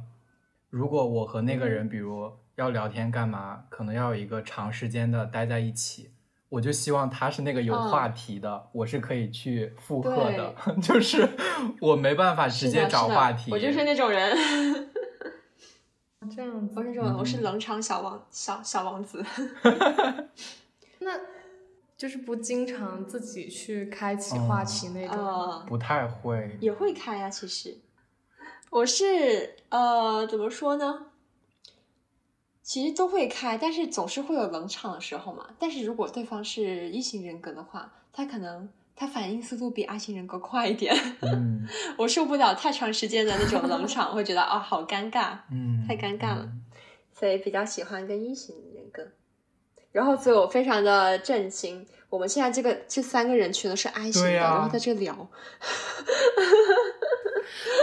[0.69, 2.31] 如果我和那个人，比如
[2.61, 6.11] 要聊天干嘛，可能要有一个长时间的待在一起，
[6.51, 11.27] 我就希望他是那个有嗯话题的，我是可以去附和的， 就是
[11.81, 14.37] 我没办法直接找话题，我就是那种人。
[16.37, 16.83] 这样不。
[16.83, 19.25] 是这种人，我是嗯冷场小王小小王子。
[21.01, 21.19] 那
[21.97, 27.79] 就是不经常自己去开启哦话题那种不太会，也会开呀、其实
[28.69, 31.07] 我是呃，怎么说呢？
[32.63, 35.47] 其实都会开，但是总是会有冷场的时候嘛。
[35.59, 40.95] 但是如果对方是一型人格的话，他可能他反应速度比 I 型人格快一点。
[41.23, 46.49] 嗯 我受不了太长时间的那种冷场，会觉得啊、好尴尬，嗯，太尴尬了。
[47.13, 49.07] 所以比较喜欢跟一型人格。
[49.93, 55.15] 然后，所以我非常的震惊，我们现在这个这三个人全都是 I 型的，然后在这聊。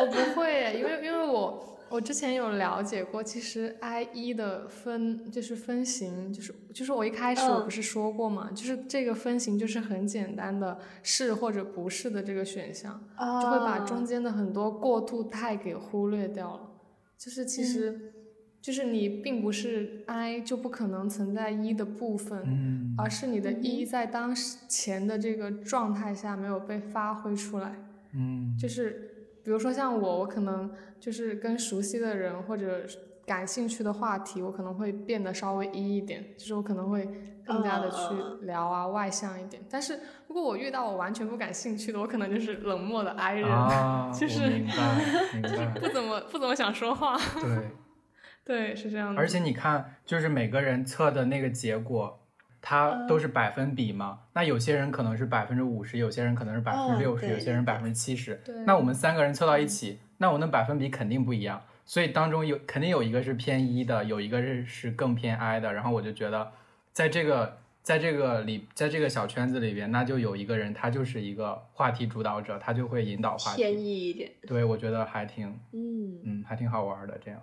[0.01, 7.63] 我不会，因为因为我我之前有了解过，其实 I 一的分就是分型，就是就是我一开始我嗯。
[7.63, 13.01] 不是说过嘛，就是这个分型就是很简单的是或者不是的这个选项，
[13.41, 16.61] 就会把中间的很多过渡态给忽略掉了。
[17.17, 18.13] 就是其实、
[18.61, 22.95] 就是你并不是 I 就不可能存在一的部分，嗯。
[22.97, 24.35] 而是你的一在当
[24.67, 27.75] 前的这个状态下没有被发挥出来。
[28.13, 29.16] 嗯，就是
[29.47, 32.85] 比如说像我，我可能就是跟熟悉的人或者
[33.25, 37.09] 感兴趣的话题，我可能会变得稍微一一点，就是我可能会
[37.45, 37.97] 更加的去
[38.41, 39.63] 聊啊，外向一点。
[39.69, 47.17] 但是如果我遇到我完全不感兴趣的，我可能就是冷漠的 I 人，啊， 就是我明白明白， 不怎么不怎么想说话。
[47.39, 47.69] 对。
[48.43, 49.19] 对，是这样的。
[49.21, 52.26] 而且你看，就是每个人测的那个结果，
[52.69, 54.19] 它都是百分比嘛。
[54.33, 58.41] 那有些人可能是百分之五十，有些人可能是百分之六十，有些人百分之七十。
[58.43, 61.61] 对那我们三个人凑到一起，那我那百分比肯定不一样。
[61.85, 65.71] 所以当中有肯定有一个是偏一的，有一个是是更偏 I 的。
[65.71, 66.51] 然后我就觉得，
[66.91, 73.81] 在这个在这个里，在这个小圈子里边，那就有一个人他就是一个话题主导者，他就会引导话偏题。
[73.81, 74.29] E 一点。
[74.45, 77.41] 对，我觉得还挺嗯嗯还挺好玩的这样。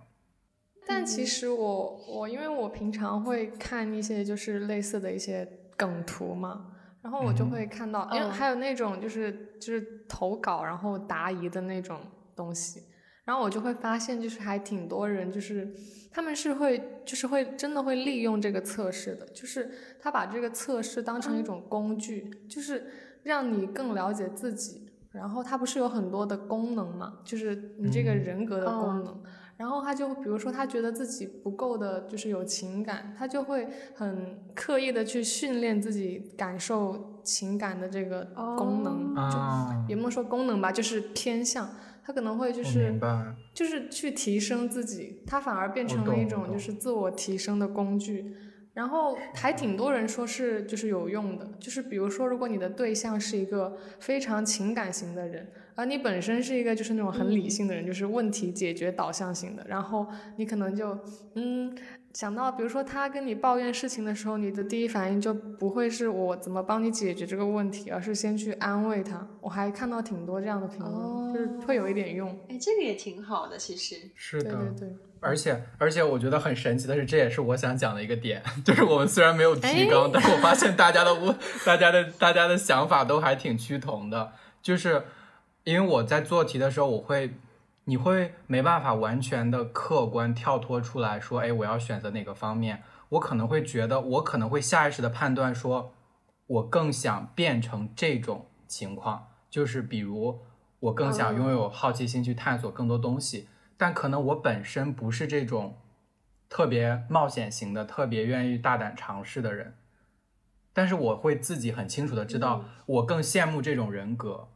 [0.87, 12.01] 但其实我我因为我平常会看一些就是类似的一些梗图嘛，然后我就会看到，因为嗯还有那种就是就是投稿然后答疑的那种
[12.37, 12.83] 东西，
[13.25, 15.75] 然后我就会发现就是还挺多人就是
[16.13, 19.71] 他们是会就是会真的会利用这个测试的，就是
[20.01, 22.87] 他把这个测试当成一种工具，就是
[23.23, 24.91] 让你更了解自己。
[25.13, 28.19] 然后它不是有很多的功能嘛，就是你这个嗯。
[28.25, 29.23] 人格的功嗯能。
[29.57, 38.25] 然后他就比如说他觉得自己不够的，就是有情感，他就会很刻意的去训练自己感受情感的这个
[38.57, 41.71] 功能，就啊，也不能说功能吧，就是偏向，
[42.03, 42.99] 他可能会就是。
[43.55, 48.35] 就是去提升自己，他反而变成了一种就是自我提升的工具。
[48.75, 60.07] 然后还挺多人说是就是有用的，就是比如说，如果你的对象是一个非常情感型的人，而你本身是一个就是那种很理性的人，就是问题解决导向型的，然后
[60.37, 60.99] 你可能就
[61.35, 61.73] 嗯
[62.13, 69.25] 想到，比如说他跟你抱怨事情的时候，你的第一反应就不会是我怎么帮你解决这个问题，而是先去安慰他。
[69.41, 72.29] 我还看到挺多这样的评论，就是会有一点用。
[72.49, 73.97] 哎，这个也挺好的，其实。
[74.17, 74.97] 是的，对对对。
[75.25, 81.35] 而且而且我觉得很神奇的是，这也是我想讲的一个点， 就是我们虽然没有提纲，但是我发现大家的我
[81.65, 84.33] 大家的大家的想法都还挺趋同的，
[84.63, 85.05] 就是
[85.65, 87.35] 因为我在做题的时候，我会
[87.85, 95.95] 你会没办法完全的客观跳脱出来说，哎，我要选择哪个方面，我可能会觉得，我可能会下意识的判断说，
[96.47, 100.41] 我更想变成这种情况，就是比如
[100.81, 103.49] 我更想拥有好奇心去探索更多东西。
[103.77, 105.79] 但可能我本身不是这种
[106.49, 109.75] 特别冒险型的、特别愿意大胆尝试的人，
[110.73, 114.49] 但是我会自己很清楚的知道，我更羡慕这种人格。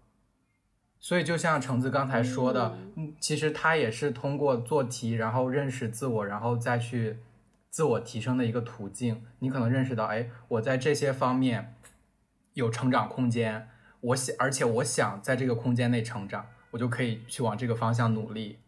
[1.01, 7.19] 所以就像橙子刚才说的，嗯，其实他也是通过做题，然后认识自我，然后再去
[7.71, 9.25] 自我提升的一个途径。
[9.39, 11.77] 你可能认识到，哎，我在这些方面
[12.55, 13.69] 有成长空间，
[14.01, 18.59] 我想，而且我想在这个空间内成长，我就可以去往这个方向努力。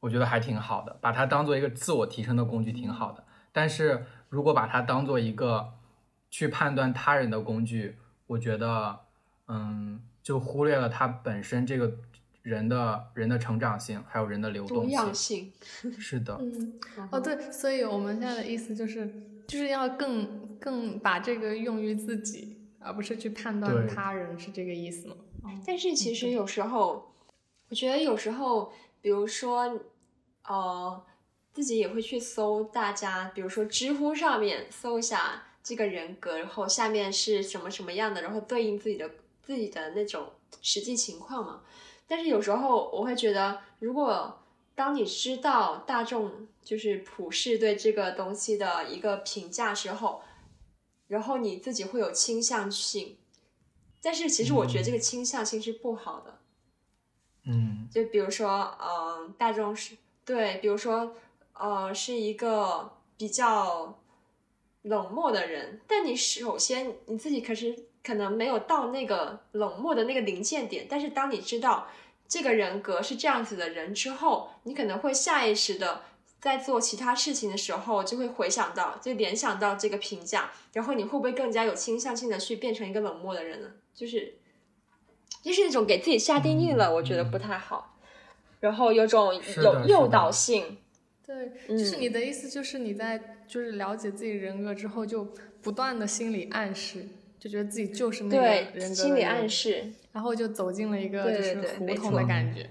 [0.00, 3.24] 我觉得还挺好的，把它当做一个自我提升的工具挺好的。
[3.52, 5.72] 但是如果把它当做一个
[6.30, 9.00] 去判断他人的工具，我觉得，
[9.48, 11.98] 嗯，就忽略了他本身这个
[12.42, 14.90] 人的人的成长性，还有人的流动性。
[14.90, 15.52] 样性。
[15.98, 19.10] 是的，嗯，嗯哦，对，所以我们现在的意思就是，
[19.46, 25.16] 就是要更更把这个用于自己，而不是去判断他人，是这个意思吗？
[25.66, 27.14] 但是其实有时候，
[27.70, 28.70] 我觉得有时候，
[29.00, 29.80] 比如说，
[30.44, 31.04] 呃，
[31.52, 39.10] 自己也会去搜大家，比如说知乎上面搜一下这个人格，然后下面是什么什么样的，然后对应自己的
[39.42, 40.32] 自己的那种
[40.62, 41.62] 实际情况嘛。
[42.06, 44.42] 但是有时候我会觉得，如果
[44.74, 50.22] 当你知道大众就是普世对这个东西的一个评价之后，
[51.08, 53.18] 然后你自己会有倾向性，
[54.00, 56.37] 但是其实我觉得这个倾向性是不好的。
[57.48, 61.16] 嗯就比如说，嗯、大众是对，比如说，
[61.54, 63.98] 呃，是一个比较
[64.82, 67.74] 冷漠的人，但你首先你自己可是
[68.04, 71.88] 可能没有到那个冷漠的那个临界点，但是当你知道
[72.28, 76.02] 这个人格是这样子的人之后，你可能会下意识的
[76.40, 83.70] 在做其他事情的时候就会回想到，就联想到这个评价，然后你会不会更加有倾向性的去变成一个冷漠的人呢？
[83.94, 84.37] 就是
[85.48, 87.96] 就是那种给自己下定义了，我觉得不太好。
[88.60, 89.32] 然后有种
[89.62, 90.76] 有诱导性，
[91.26, 95.26] 对，嗯就是你的意思，就是你在就是了解自己人格之后，就
[95.62, 97.06] 不断的心理暗示，
[97.38, 102.68] 就觉得自己就是那个人格心理暗示，然后就走进了一个就是胡同的感觉，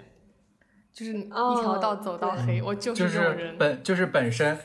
[0.94, 4.58] 就是一哦条道走到对黑，我就就是是这种人，本就是本身，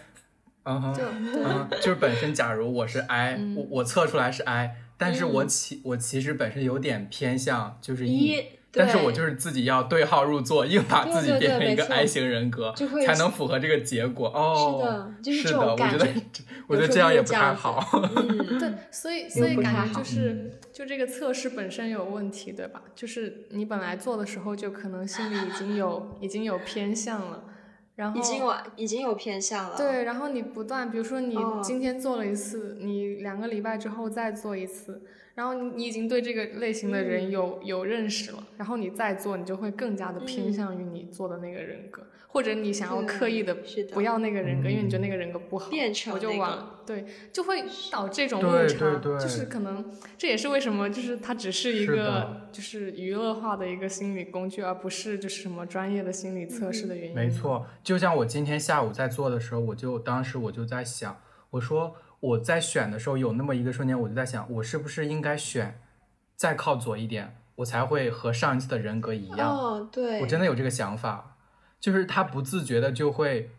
[0.65, 3.57] 嗯哼，就嗯，就是本身，假如我是 I，、嗯。
[3.57, 12.73] 我我测出来是 I，但是我嗯其、我其实本身有点偏向就是一 E，但是我就是自己要对号入座，硬把自己变成一个 I 型人格，
[13.05, 14.29] 才能符合这个结果。
[14.29, 17.85] 哦，是的就是的，我觉得种感觉我觉得这样也不太好。
[18.17, 22.83] 嗯，对，所以所以感觉就是就这个测试本身有问题，对吧？
[22.95, 27.45] 就是你本来做的时候就可能心里已经有已经有偏向了，
[27.97, 31.61] 然后已经有已经有偏向了，对，然后你不断，比如说你哦。
[31.63, 35.03] 今天做了一次，你两个礼拜之后再做一次，
[35.35, 37.31] 然后你你已经对这个类型的人嗯。
[37.31, 40.53] 有、有认识了，然后你再做，你就会更加的偏嗯。
[40.53, 43.57] 向于你做的那个人格，或者你想要刻意的
[43.93, 57.15] 不要那个人格，因为你觉得嗯那个人格不好，变成我就那个往了，对，就会导这种误差，就是可能这也是为什么就是它只是一个就是娱乐化的一个心理工具，而不是就是什么专业的心理测试的原因。
[57.15, 61.17] 没错，就像我今天下午在做的时候，我就当时我就在想，
[61.51, 65.81] 我说我在选的时候有那么一个瞬间，我就在想，我是不是应该选
[66.37, 69.51] 再靠左一点，我才会和上一次的人格一样。
[69.51, 71.37] 哦，对，我真的有这个想法，
[71.81, 73.51] 就是他不自觉的就会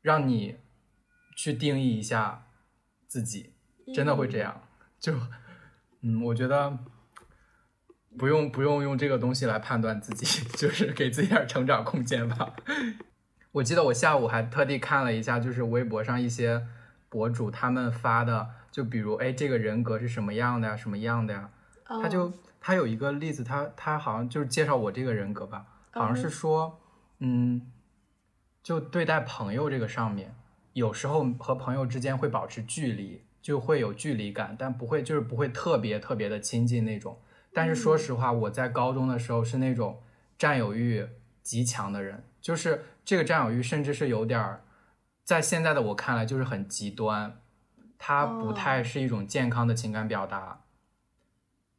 [0.00, 0.56] 让你
[1.36, 2.46] 去定义一下
[3.06, 3.52] 自己，
[3.94, 4.62] 真的会这样。
[4.98, 5.12] 就
[6.00, 6.78] 嗯，我觉得
[8.16, 12.56] 不用不用用这个东西来判断自己， 就是给自己点成长空间吧。
[13.52, 16.66] 我记得我下午还特地看了一下，就是微博上一些
[17.10, 21.50] 博主他们发的，就比如哎，这个人格是什么样的呀，什么样的呀？
[21.88, 26.80] 哦他就他有一个例子，他他好像就是介绍我这个人格吧，好像是说，
[27.18, 27.70] 嗯，
[28.62, 30.34] 就对待朋友这个上面，
[30.72, 37.18] 有时候和朋友之间会保持距离，就会有距离感，但不会就是不会特别特别的亲近那种。
[37.52, 40.00] 但是说实话，我在高中的时候是那种
[40.38, 41.08] 占有欲
[41.42, 44.62] 极强的人，就是这个占有欲甚至是有点儿，
[45.30, 47.40] 在现在的我看来就是很极端，
[47.96, 50.62] 它不太是一种健康的情感表达。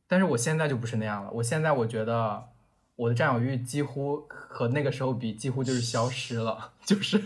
[0.07, 2.47] 但是我现在就不是那样了，我现在我觉得
[2.95, 7.21] 我的占有欲几乎和那个时候比，几乎就是消失了，就是，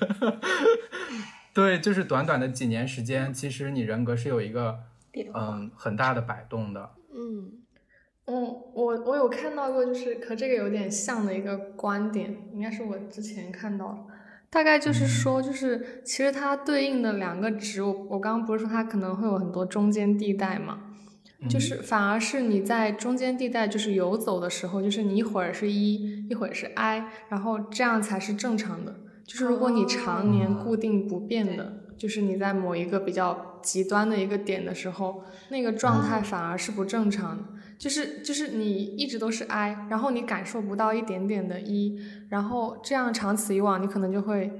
[1.53, 4.79] 对，就是短短的几年时间，其实你人格是有一个，
[5.35, 7.61] 嗯很大的摆动的，嗯
[8.25, 14.14] 嗯，我我有看到过，就是和这个有点像的一个观点，应该是我之前看到的，
[14.55, 20.79] 大概就是说，就是其实它对应的两个值，我我刚刚不是说它可能会有很多中间地带嘛，
[21.49, 28.95] 就是反而是你在中间地带就是游走的时候，就是你一会儿是一一会儿是 I，然后这样才是正常的。
[29.25, 37.43] 就是如果你常年哦固定不变的，就是你在某一个比较极端的一个点的时候，那个状态反而是不正常的。
[37.77, 41.99] 就是就是你一直都是 I，然后你感受不到一点点的 E，
[42.29, 44.51] 然后这样长此以往，你可能就会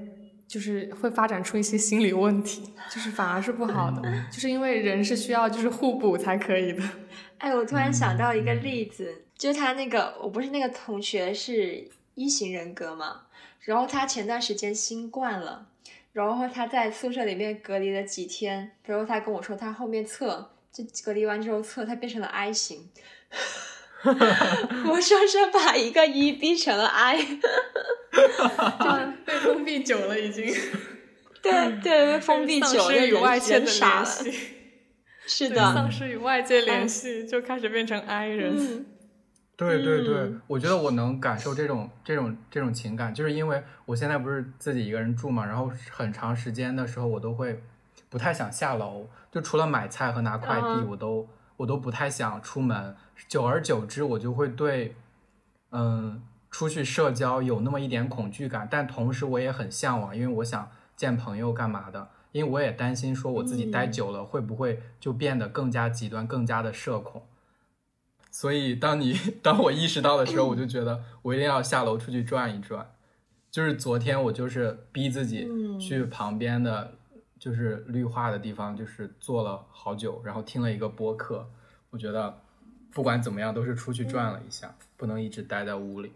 [0.46, 6.82] 就是会发展出一些心理问题，就是反而是不好的， 就是因为人是需要就是互补才可以的。
[7.38, 13.22] 哎，我突然想到一个例子，就是他那个，我不是那个同学是一型人格嘛，
[13.60, 15.66] 然后他前段时间新冠了，
[16.12, 22.88] 然后他在宿舍里面隔离了几天，然后他跟我说他后面测，就隔离完之后测，它变成了 I 型。
[24.04, 27.16] 我说是把一个一逼成了 I，
[28.12, 30.44] 就是被封闭久了已经，
[31.42, 34.48] 对对，被封闭久了，与外界的人傻了，联系，
[35.26, 38.54] 是的，丧失与外界联系，就开始变成 I 人。
[38.56, 38.86] 嗯
[39.58, 47.62] 对对对，嗯我觉得我能感受这种这种这种情感，就是因为我现在不是自己一个人住嘛，然后很长时间的时候我都会
[48.16, 52.96] 不太想下楼，就除了买菜和拿快递，嗯我都我都不太想出门。
[53.28, 54.96] 久而久之，我就会对
[55.70, 67.22] 嗯出去社交有那么一点恐惧感，但同时我也很向往，因为我想见朋友干嘛的，因为我也担心说我自己待嗯久了会不会就变得更加极端，更加的社恐。
[68.30, 69.12] 所以，当你
[69.42, 72.92] 当我意识到的时候，我就觉得我一定要下楼出去转一转。
[73.50, 76.94] 就是昨天我就是逼自己嗯去旁边的
[77.46, 81.48] 就是绿化的地方，就是坐了好久，然后听了一个播客。
[81.90, 82.42] 我觉得
[82.90, 86.10] 不管怎么样，都是出去转了一下，不能一直待在屋里。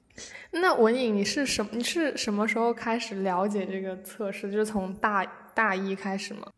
[0.52, 4.52] 那文颖，你是什你是什么时候开始了解这个测试？
[4.52, 5.24] 就是从大
[5.54, 6.52] 大一开始吗？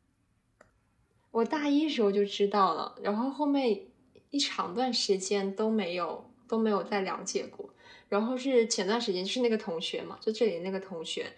[1.31, 3.83] 我大一时候就知道了，然后后面
[4.31, 7.71] 一长段时间都没有都没有再了解过。
[8.09, 11.33] 然后是前段时间是那个同学嘛，就这里那个同学，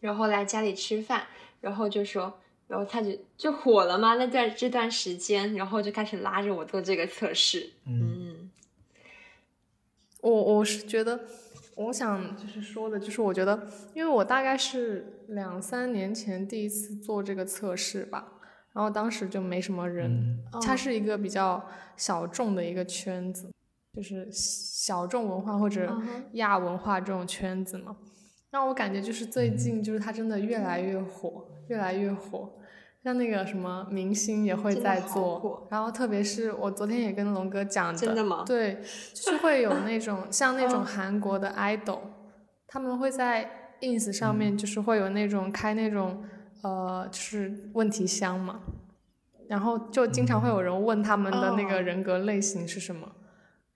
[0.00, 1.26] 然后来家里吃饭，
[1.60, 7.70] 然后就说，然后他就就火了嘛，那段这段时间，然后就开始拉着我做这个测试。
[7.86, 8.50] 嗯，
[10.20, 11.20] 我我是觉得，
[11.76, 18.32] 我想就是说的，就是我觉得，因为我大概是两三年前第一次做这个测试吧，
[18.72, 23.50] 然后当时就没什么人，它是一个比较小众的一个圈子。
[23.96, 25.92] 就是小众文化或者
[26.34, 27.96] 亚文化这种圈子嘛，
[28.50, 32.54] 让我感觉就是最近就是它真的越来越火，越来越火。
[33.04, 38.42] 像那个什么明星也会在做，然后特别是我昨天也跟龙哥讲的，真的吗？
[38.44, 38.82] 对，
[39.14, 42.00] 就是会有那种像那种韩国的 idol，
[42.66, 43.48] 他们会在
[43.80, 46.24] ins 上面就是会有那种开那种
[46.62, 48.60] 呃就是问题箱嘛，
[49.48, 53.08] 然后就经常会有人问他们的那个人格类型是什么。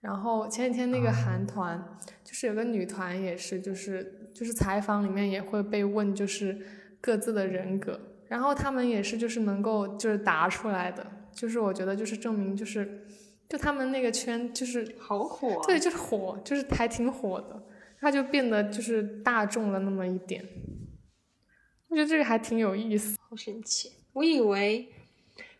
[0.01, 1.81] 然后前几天那个韩团，
[2.25, 6.59] 就是有个女团也是，就是就是采访里面也会被问，就是
[7.03, 7.99] 各自的人格，
[8.29, 13.05] 然后他们也是就是能够就是答出来的，就是我觉得就是证明就是，
[13.49, 17.61] 就他们那个圈就是好火，对，就是火，就是还挺火的，
[17.99, 20.41] 他就变得就是大众了那么一点，
[21.89, 24.87] 我觉得这个还挺有意思，好神奇，我以为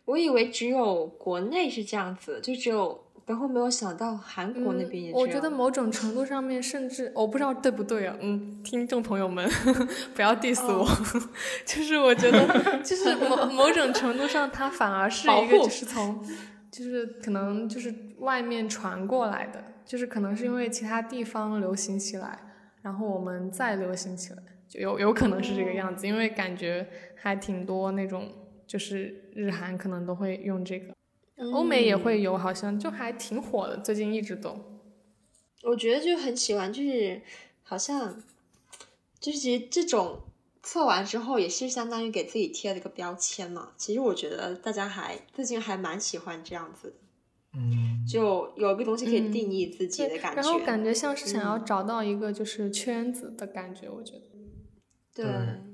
[0.06, 3.03] 我以为只有国内是这样子，就只有。
[3.26, 8.14] 然后没有想到韩国那边也我觉得某种程度上面，甚至我不知道对不对啊。
[8.20, 9.48] 嗯，听众朋友们
[10.14, 10.86] 不要 diss 我，
[11.64, 16.22] 就是我觉得，就是某某种程度上，它反而是一个，就是从，
[16.70, 22.38] 就是可能就是外面传过来的，就是可能是因为其他地方流行起来，
[22.82, 28.30] 然后我们再流行起来，就有有可能是这个样子，因为感觉还挺多那种，
[28.66, 30.92] 就是日韩可能都会用这个。
[31.52, 34.56] 欧美也会有，好像就还挺火的，最近一直都。
[35.64, 37.20] 我觉得就很喜欢，就是
[37.62, 38.22] 好像，
[39.18, 40.20] 就是其实这种
[40.62, 43.72] 测完之后，也是相当于给自己贴了一个标签嘛。
[43.76, 46.96] 其实我觉得大家还最近还蛮喜欢这样子的，
[47.58, 50.42] 嗯，就有一个东西可以定义自己的感觉。
[50.42, 54.33] 然后感觉像是想要找到一个就是圈子的感觉，我觉得。
[55.14, 55.24] 对，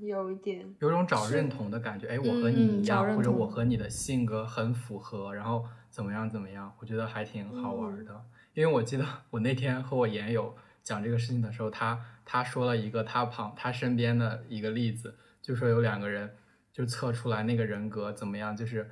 [0.01, 2.07] 有一点，有种找认同的感觉。
[2.09, 8.23] 哎，我和你一样，或者我和你的性格很符合，然后怎么样怎么样，我觉得还挺好玩的。
[8.53, 16.37] 因为我记得我那天和我研友讲这个事情的时候，他他说了一个他旁他身边的一个例子，就说有两个人
[16.73, 18.91] 就测出来那个人格怎么样，就是。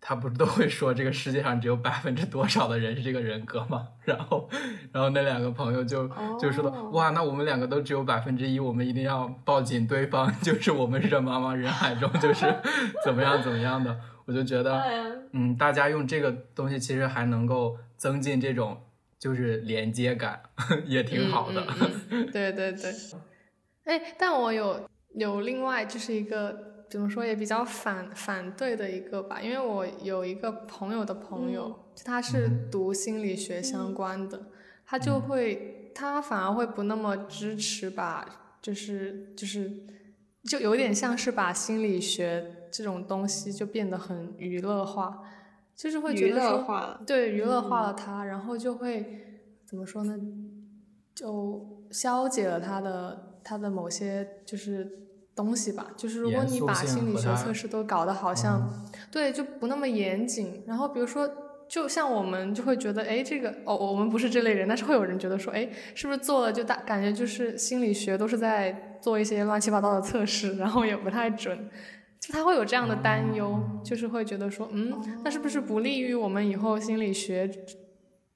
[0.00, 3.86] 他不是都会说这个世界上只有百分之多少的人是这个人格吗？
[4.04, 4.48] 然后，
[4.92, 6.08] 然后那两个朋友就
[6.40, 12.46] 就说的哇，那我们两个都只有百分之一，我们一定要抱紧对方， 就是我们是茫茫人海中就是
[13.04, 13.94] 怎么样怎么样的。
[14.24, 14.82] 我就觉得，
[15.32, 18.80] 嗯，大家用这个东西其实还能够增进这种
[19.18, 20.40] 就是连接感，
[20.86, 21.62] 也挺好的。
[22.32, 22.92] 对对对。
[23.84, 26.69] 哎，但我有有另外就是一个。
[26.90, 34.48] 怎么说也比较反反对的一个吧，因为我有一个朋友的朋友，就他是读心理学相关的，
[34.84, 39.70] 他就会他反而会不那么支持吧，就是就是
[40.42, 45.22] 就有点像是把心理学这种东西就变得很娱乐化，
[45.76, 50.18] 就是会觉得说对娱乐化了它，然后就会怎么说呢，
[51.14, 54.96] 就消解了他的他的某些就是。
[55.40, 60.62] 东西吧，就是如果你把心理学测试都搞得好像，对，就不那么严谨。
[60.66, 61.26] 然后比如说，
[61.66, 71.70] 就像我们就会觉得，哎，这个哦，我们不是这类人，但是会有人觉得说，哎，是不是做了就大感觉就是心理学都是在做一些乱七八糟的测试，然后也不太准，
[72.20, 74.92] 就他会有这样的担忧，就是会觉得说，嗯，
[75.24, 77.50] 那是不是不利于我们以后心理学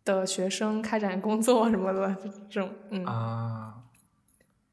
[0.04, 2.16] 的学生开展工作什么的
[2.48, 3.74] 这种，嗯啊。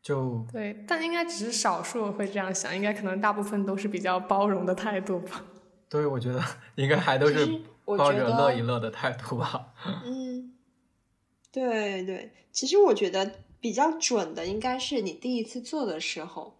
[0.01, 5.45] 就对，但应该只是少数会这样想，应该可能大部分都是比较包容的态度吧。
[5.87, 6.41] 对，我觉得
[6.75, 7.45] 应该还都是
[7.85, 9.73] 抱着乐一乐的态度吧。
[10.03, 10.53] 嗯，
[11.51, 16.57] 对对，其实我觉得比较准的应该是你第一次做的时候，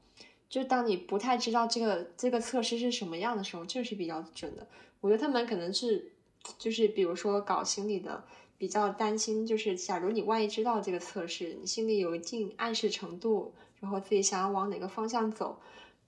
[0.48, 4.68] 就当你不太知道这个这个测试是什么样的时候，这是比较准的。
[5.00, 6.12] 我觉得他们可能是
[6.60, 8.24] 就是比如说搞心理的。
[8.62, 15.60] 比较担心，就是假如你万一知道这个测试，你心里有一定暗示程度，然后自己想要往哪个方向走，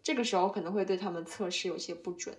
[0.04, 2.36] 这个时候可能会对他们测试有些不准。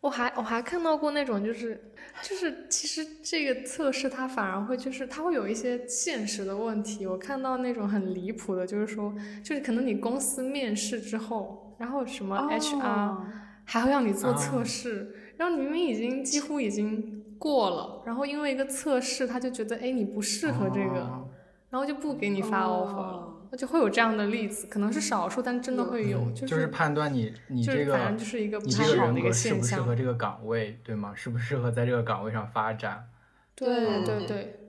[0.00, 1.92] 我还我还看到过那种就是
[2.22, 7.06] 就是其实这个测试它反而会就是它会有一些现实的问题。
[7.06, 13.26] 我看到那种很离谱的，就是说就是可能你公司面试之后，然后什么 HR、哦
[13.64, 21.28] 还会让你做啊测试，然后你明明已经几乎已经过了，然后因为一个测试，他就觉得哎你不适合这个，哦
[21.70, 29.96] 然后就不给你发 offer 了就会有这样的例子，可能是少数，但真的会有，嗯就就是判断你你这个反正就是一个不你太好的一个这个人格适不适合。
[29.96, 31.14] 这个岗位，对吗？
[31.14, 33.08] 适不适合在这个岗位上发展？
[33.54, 34.60] 对对对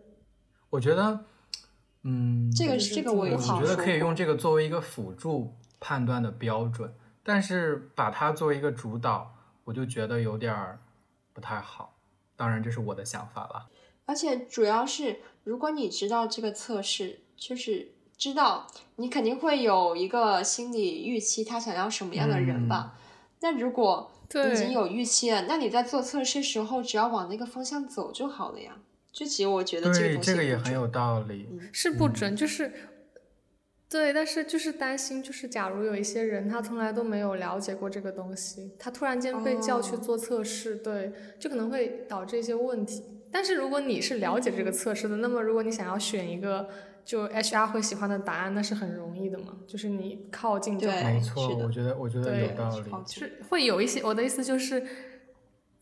[0.69, 1.25] 我觉得，
[2.03, 10.79] 嗯，这个是这个我觉得可以用这个作为一个辅助判断的标准，但是把它作为一个主导，我就觉得有点儿
[11.33, 11.92] 不太好。
[12.35, 13.69] 当然，这是我的想法了。
[14.05, 18.67] 而且主要是，如果你知道这个测试，就是知道
[18.97, 22.99] 你肯定会有一个心理预期，他想要什么样的人吧。
[23.41, 28.77] 那如果你已经有预期了，那你在做测试时候，只要往那个方向走就好了呀。
[29.11, 31.47] 就其实我觉得这个对，东西这个也很有道理。
[31.71, 32.73] 是不准，就是
[33.93, 43.03] 对，但是就是担心，就是假如有一些人他从来都没有了解过这个东西，他突然间被叫去哦做测试，对，就可能会导致一些问题。
[43.31, 46.67] 但是如果你是了解这个测试的，那么如果你想要选一个
[47.05, 50.97] 就 HR 会喜欢的答案，那是很容易的嘛，就是你靠近就好。
[51.03, 52.83] 没错，我觉得我觉得对有道理。
[53.07, 54.83] 是会有一些，我的意思就是，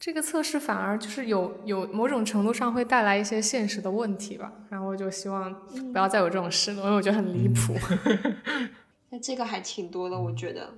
[0.02, 4.52] 这个测试反而就是有有某种程度上会带来一些现实的问题吧。
[4.68, 5.54] 然后我就希望
[5.93, 7.76] 不要再有这种事了，因为我觉得很离谱。
[9.12, 10.74] 那这个还挺多的，我觉得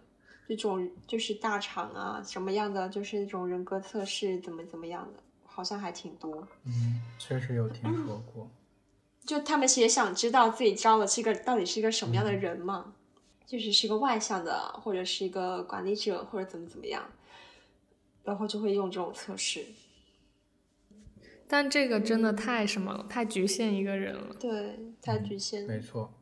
[0.45, 6.45] 这种就是大厂啊，什么样的就是那种人格测试怎么怎么样的，好像还挺多。
[6.65, 8.49] 嗯，确实有听说过。
[9.25, 12.93] 就他们也想知道自己招的是一个到底是一个什么样的人嘛，
[13.45, 17.01] 就是是个外向的，或者是一个管理者，或者怎么怎么样，
[18.23, 19.65] 然后就会用这种测试。
[21.47, 24.35] 但这个真的太什么了，太局限一个人了。
[24.39, 25.65] 对，太局限。
[25.67, 26.13] 没错，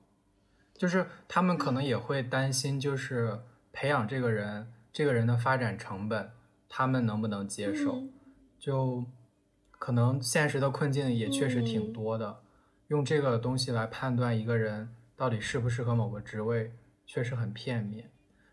[0.73, 3.39] 就是他们可能也会担心，就是
[3.71, 6.31] 培养这个人，这个人的发展成本，
[6.67, 7.95] 他们能不能接受？
[7.95, 8.13] 嗯
[8.59, 9.03] 就
[9.71, 12.43] 可能现实的困境也确实挺嗯多的，
[12.89, 16.71] 用这个东西来判断一个人到底适不适合某个职位，
[17.07, 18.11] 确实很片面。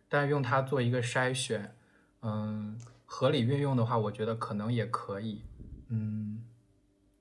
[0.08, 1.74] 但用它做一个筛选，
[2.22, 2.80] 嗯，
[3.10, 5.40] 合理运用的话，我觉得可能也可以。
[5.88, 6.44] 嗯，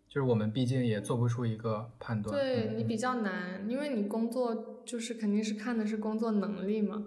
[0.10, 2.36] 就是我们毕竟也做不出一个判断。
[2.36, 7.06] 嗯对你比较难，因为你工作就是肯定是看的是工作能力嘛，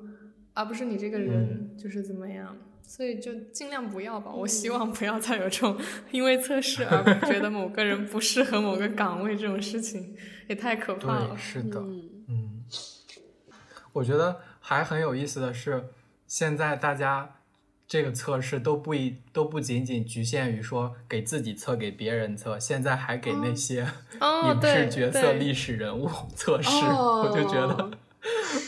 [0.55, 2.57] 而不是你这个人就是怎么样。
[2.83, 5.79] 所以就尽量不要吧，我希望不要再有这种
[6.11, 10.17] 因为测试而觉得某个人不适合某个岗位这种事情，
[10.49, 11.37] 也太可怕了，。
[11.37, 11.79] 是的。
[11.79, 12.65] 嗯，嗯，
[13.93, 15.91] 我觉得还很有意思的是，
[16.27, 17.40] 现在大家
[17.91, 23.85] 这个测试都不一都不仅仅局限于说给自己测、给别人测，现在还给那些
[24.21, 27.91] 哦， 影视角色、历史人物 测试，哦我就觉得，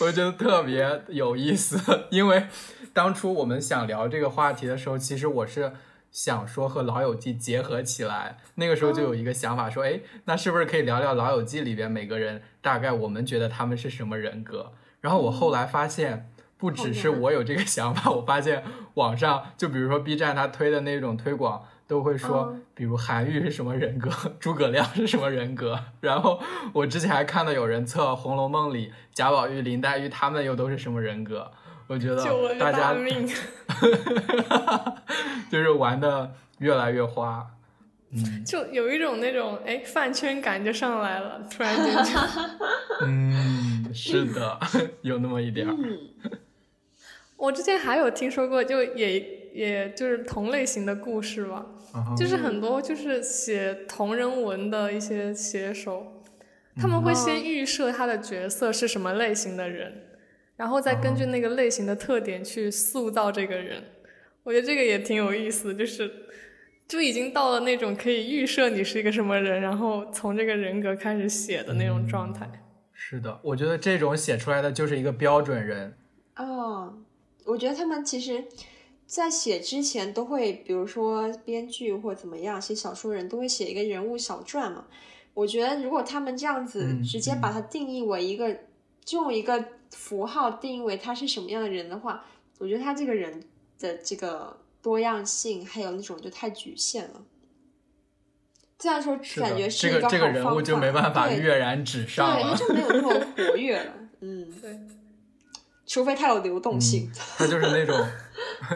[0.01, 1.81] 我就觉得特别有意思。
[2.11, 2.49] 因为
[2.93, 5.73] 当初我们想聊这个话题的时候，其实我是。
[6.11, 14.73] 想说和《老友记》结合起来，那个时候就有一个想法，说，哎，那是不是可以聊聊《老友记》里边每个人大概我们觉得他们是什么人格？
[15.01, 18.63] 然后我后来发现，不只是我有这个想法，我发现
[18.95, 25.79] 网上就比如说 B 站他推的那种推广，都会说，比如韩愈是什么人格， 诸葛亮是什么人格。
[26.01, 26.41] 然后
[26.73, 31.51] 我之前还看到有人测《红楼梦》里贾宝玉、林黛玉他们又都是什么人格。
[31.89, 32.25] 我觉得
[32.59, 32.95] 大家！
[35.51, 37.47] 就是玩的越来越花。
[38.15, 42.21] 嗯就有一种那种哎饭圈感就上来了，突然间就
[43.07, 44.59] 嗯，是的，
[45.01, 45.75] 有那么一点儿。
[47.43, 51.67] 我之前还有听说过，就也也就是同类型的故事吧，
[52.17, 56.23] 就是很多就是写同人文的一些写手，
[56.77, 59.93] 他们会先预设他的角色是什么类型的人，
[60.57, 63.83] 然后再根据那个类型的特点去塑造这个人。
[64.45, 66.09] 我觉得这个也挺有意思，就是
[66.87, 72.49] 就已经到了那种可以预设你是一个什么人，然后从这个人格开始写的那种状态。
[72.93, 75.95] 是的，我觉得这种写出来的就是一个标准人。
[76.37, 77.02] 哦，
[77.45, 78.45] 我觉得他们其实，
[79.07, 84.87] 在写之前都会，比如说编剧或怎么样，写小说人都会写一个人物小传嘛。
[85.35, 88.55] 我觉得如果他们这样子嗯直接把它定义为一个，
[89.05, 92.25] 就用一个符号定义为他是什么样的人的话，
[92.59, 93.43] 我觉得他这个人
[93.79, 97.23] 的这个多样性还有那种就太局限了。
[98.79, 102.55] 这样说感觉，是一个这个人物就没办法对跃然纸上对，他。
[102.55, 103.95] 就没有那么活跃了。
[104.21, 104.79] 嗯，对，
[105.93, 107.13] 除非它有流动性。
[107.37, 107.95] 它就是那种，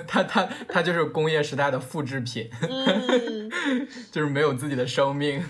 [0.07, 3.51] 它它它就是工业时代的复制品，嗯，
[4.13, 5.43] 就是没有自己的生命。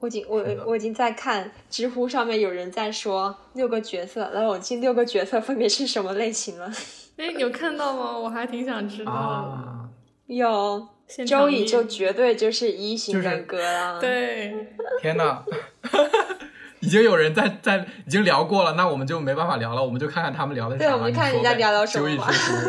[0.00, 6.72] 我已经我我已经在看知乎上面有人在说六个角色，老友记六个角色分别是什么类型了。
[7.16, 8.18] 哎，你有看到吗？
[8.18, 9.88] 我还挺想知道
[10.26, 10.88] 有
[11.28, 15.44] 周乙就绝对就是一型人格了。，对，天呐，
[16.80, 20.90] 已经有人在 在已经聊过了，那我们就没办法聊了，我们就看看他们聊的啥吧。
[20.90, 22.26] 对我们看人家聊聊什么？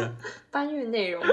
[0.51, 1.24] 搬运内容。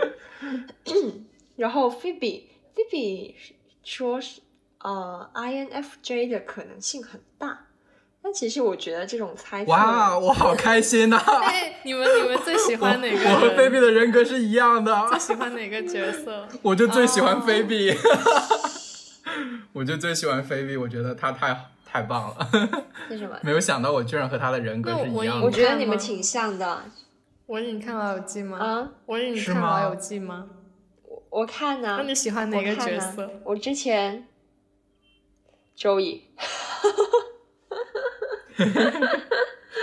[1.57, 3.35] 然后菲比菲比
[3.83, 4.41] 说是
[4.81, 7.67] 呃 INFJ 的可能性很大，
[8.23, 13.73] 但其实我觉得这种猜测，哇，我好开心呐、 哎，你们你们最喜欢哪个我和菲人？
[13.73, 16.47] 比的人格是一样的，最喜欢哪个角色？
[16.63, 17.93] 我就最喜欢菲比，
[19.73, 21.57] 我就最喜欢菲比，我觉得她太
[21.91, 22.49] 太棒了，
[23.11, 23.39] 为什么？
[23.43, 25.47] 没有想到我居然和他的人格是一样的。
[25.47, 26.83] 我觉得你们挺像的
[27.47, 28.59] 文颖，你看《老友记》吗？
[28.59, 28.91] 啊！
[29.07, 30.49] 文颖，你看《老友记》吗？
[31.05, 33.31] 我我看呢、那你喜欢哪个角色？
[33.45, 34.29] 我之前
[35.75, 36.25] 周乙，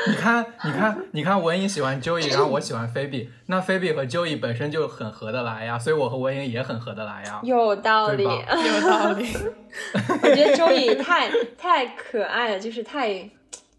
[0.07, 7.39] 你看，你看，你看，文颖喜欢 Joey，，然后我喜欢菲比，那菲比和 Joey 本身就很合得来呀，所以我和文颖也很合得来呀。
[7.43, 8.23] 有道理。
[8.23, 9.27] 有道理。
[10.21, 13.29] 我觉得 Joey 太太可爱了，就是太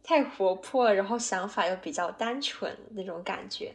[0.02, 3.72] 太活泼了，然后想法又比较单纯那种感觉。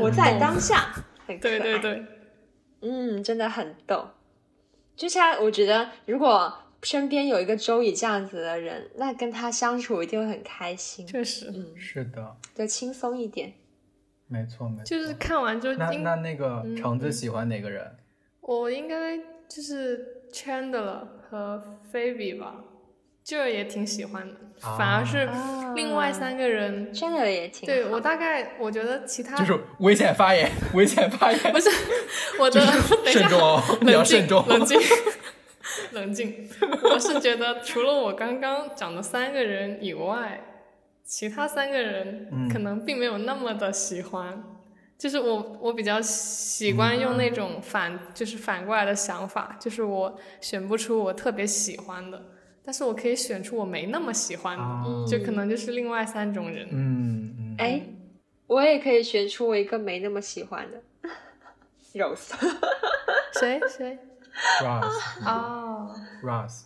[0.00, 0.92] 我在当下
[1.26, 1.58] 很可爱。
[1.58, 2.06] 对对对，
[2.82, 4.08] 嗯，真的很逗。
[4.94, 6.52] 就是他，我觉得如果
[6.82, 13.52] 身边有一个周乙这样子的人，那跟他相处一定会很开心，确实，嗯，是的，就轻松一点。
[14.28, 14.84] 没错没错。
[14.84, 17.96] 就是看完就应那那那个嗯橙子喜欢哪个人？
[18.40, 19.16] 我应该
[19.48, 21.62] 就是 Chandler 和
[21.92, 22.56] Phoebe 吧，
[23.22, 24.34] 这也挺喜欢的，
[24.66, 31.70] 啊反而是啊另外三个人，真的也挺对我大概我觉得其他就是危险发言， 危险发言不，是
[32.40, 32.66] 我的，等
[33.06, 34.48] 一下慎重哦，你要冷静慎重。
[34.48, 34.80] 冷静
[35.92, 36.48] 冷静。
[36.82, 40.40] 我是觉得除了我刚刚讲的三个人以外，
[41.04, 44.42] 其他三个人嗯可能并没有那么的喜欢。
[44.98, 52.22] 就是我，我比较喜欢用那种反，就是反过来的想法，就是我选不出我特别喜欢的，
[52.64, 56.68] 但是我可以选出我没那么喜欢的，啊就可能就是另外三种人。
[56.70, 57.82] 嗯嗯，哎，
[58.46, 60.80] 我也可以选出我一个没那么喜欢的
[61.98, 62.32] Rose。
[63.40, 63.98] 谁谁
[64.62, 66.62] Ross 哦，Russ，。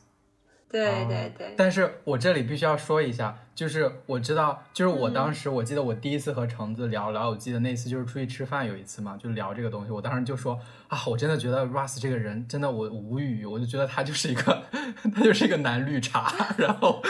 [0.69, 9.93] 对哦对对，但是我这里必须要说一下，就是我知道，就是我当时我记得我第一次和橙子聊《聊，我记》得那次，就是出去吃饭有一次嘛，就聊这个东西。
[9.93, 10.59] 我当时就说
[10.89, 14.65] 啊，我真的觉得 Russ 这个人真的我无语，我就觉得他就是一个
[15.15, 16.35] 他就是一个男绿茶。
[16.59, 17.01] 然后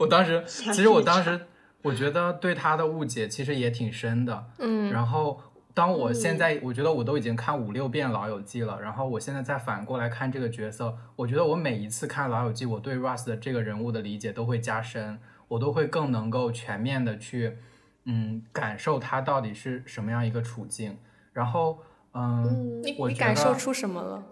[0.00, 1.46] 我当时 其实我当时
[1.82, 4.44] 我觉得对他的误解其实也挺深的。
[4.58, 5.40] 嗯，然后
[5.78, 17.58] 当我现在，我觉得我都已经看五六遍《老友记》了，然后我现在再反过来看这个角色，我觉得我每一次看《老友记》，我对 Russ 的这个人物的理解都会加深，我都会更能够全面的去，
[18.06, 20.98] 嗯，感受他到底是什么样一个处境。
[21.32, 21.78] 然后，
[22.12, 24.24] 嗯，我你感受出什么了？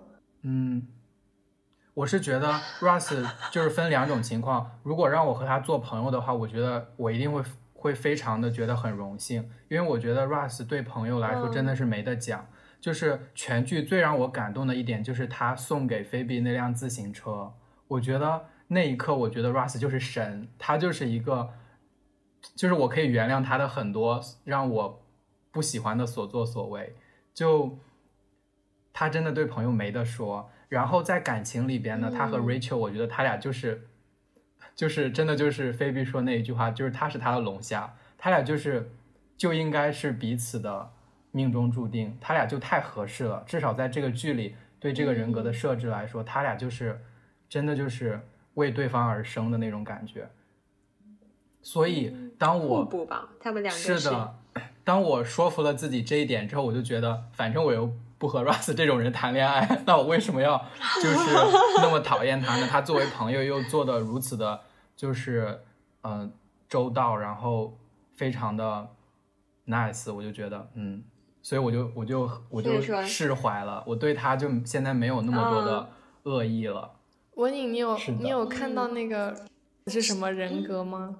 [0.42, 0.88] 嗯，
[1.94, 4.72] 我是觉得 Russ 就是分两种情况。
[4.82, 7.40] 如果让我和他做朋友的话，我觉得我一定会
[7.86, 12.46] 会非常的觉得很荣幸，因为我觉得 Russ 对朋友来说真的是没得讲。
[12.78, 17.54] 就是全剧最让我感动的一点，就是他送给菲比那辆自行车。
[17.88, 21.50] 我觉得那一刻，我觉得 Russ 就是神，他就是一个，
[22.54, 25.02] 就是我可以原谅他的很多让我
[25.50, 26.94] 不喜欢的所作所为。
[27.32, 27.78] 就
[28.92, 30.50] 他真的对朋友没得说。
[30.68, 33.88] 然后在感情里边呢，他和嗯 Rachel，我觉得他俩就是，
[34.76, 38.92] 就是真的就是菲比说那一句话，就是他是他的龙虾，他俩就是
[39.36, 40.90] 就应该是彼此的
[41.32, 43.42] 命中注定，他俩就太合适了。
[43.46, 47.00] 至少在这个剧里，对这个人格的设置来说，他俩就是
[47.48, 48.20] 真的就是
[48.54, 50.28] 为对方而生的那种感觉。
[51.62, 54.34] 所以当我互补吧，他们两个是的，
[54.84, 60.56] 当我说服了自己这一点之后，我就觉得，反正我又不和 Russ 这种人谈恋爱，那我为什么要
[61.02, 61.34] 就是
[61.82, 62.68] 那么讨厌他呢？
[62.70, 64.60] 他作为朋友又做的如此的，
[64.96, 65.60] 就是
[66.02, 66.32] 嗯、呃
[66.68, 67.78] 周到，然后
[68.16, 68.88] 非常的
[69.66, 71.04] nice，我就觉得嗯，
[71.42, 75.88] 所以我就我就我就释怀了，我对他就现在没有那么多的
[76.24, 76.92] 恶意了。
[77.34, 79.46] 文颖，你有你有看到那个
[79.86, 81.18] 是什么人格吗？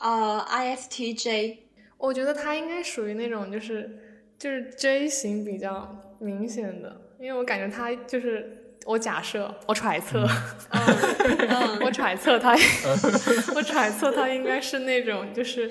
[0.00, 1.58] 呃，ISTJ，
[1.98, 10.26] 我觉得他应该属于那种就是就是 J 型比较明显的，因为我感觉他就是我假设，我揣测，
[10.70, 10.80] 嗯。
[11.84, 12.52] 我揣测他，
[13.54, 15.70] 我揣测他应该是那种就是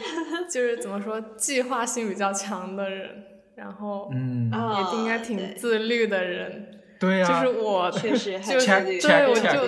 [0.50, 3.10] 就是怎么说计划性比较强的人，
[3.56, 6.68] 然后嗯，啊，也应该挺自律的人。
[7.00, 8.68] 对呀、就是我，确实就是
[9.00, 9.62] 对我就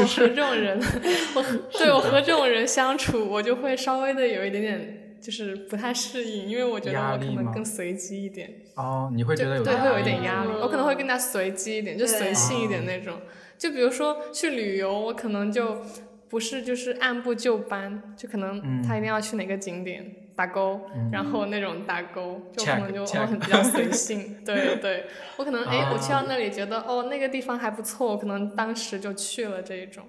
[0.00, 0.80] 我和这种人，
[1.34, 1.44] 我
[1.78, 13.18] 对我和这种人相处，我就会稍微的有一点点就是不太适应，因为我觉得我可能更随机一点，哦，你会觉得有对，压会有一点压力，我可能会更加随机一点，就随性一点那种。
[13.58, 15.82] 就比如说去旅游，我可能就
[16.28, 18.82] 不是就是按部就班，就可能嗯。
[18.82, 20.02] 他一定要去哪个景点
[20.34, 20.80] 打勾，
[21.12, 24.42] 然后那种打勾，就可能就 check 我很比较随 性。
[24.46, 25.04] 对对，
[25.36, 30.04] 我可能哎，啊我去到那里觉得哦那个地方还不错，我可能当时就去了这一种，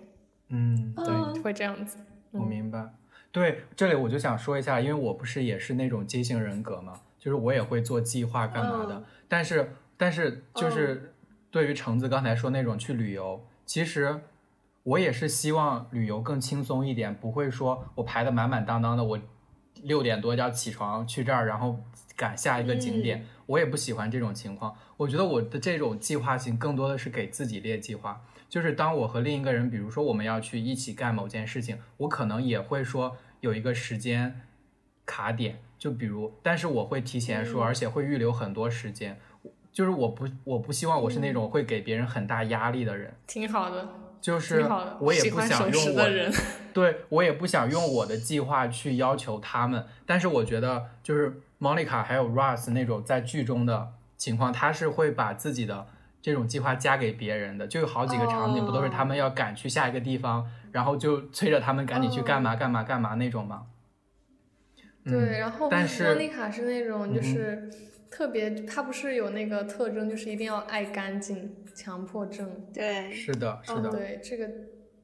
[0.47, 1.97] 嗯，对，会这样子。
[2.31, 2.79] 我明白。
[3.31, 11.13] 对，这里我就想说一下，因为我不是也是那种接型人格嘛，就是我也会做计划干嘛的，嗯但是但是就是
[11.49, 14.19] 对于橙子刚才说那种去旅游，其实
[14.83, 19.19] 我也是希望旅游更轻松一点，不会说我排的满满当当的，我
[19.83, 21.79] 六点多就要起床去这儿，然后
[22.17, 24.75] 赶下一个景点，我也不喜欢这种情况。
[24.97, 28.21] 我觉得我的这种计划性更多的是给自己列计划，
[28.51, 34.41] 就是当我和另一个人，比如说我们要去一起干某件事情，我可能也会说有一个时间
[35.05, 39.17] 卡点，就比如，但是我会提前说，嗯而且会预留很多时间。
[39.71, 43.87] 就是我不我不希望我是那种会给别人很大压力的人，挺好的，
[44.19, 44.67] 就是。
[44.99, 46.09] 我也不想用我
[46.75, 55.87] 对我也不想用我的计划去要求他们，但是我觉得就是 Monica 还有 Russ 那种在剧中的情况，他是会把自己的
[56.21, 63.67] 这种计划加给别人的，就有好几个场景不都是他们要赶去下一个地方，然后就催着他们赶紧去干嘛干嘛干嘛那种吗？
[65.03, 67.67] 嗯对，然后但是莫妮卡是那种就是
[68.11, 72.67] 特别，她不是有那个特征，就是一定要爱干净，强迫症。
[72.71, 74.47] 对，是的，是的，对，这个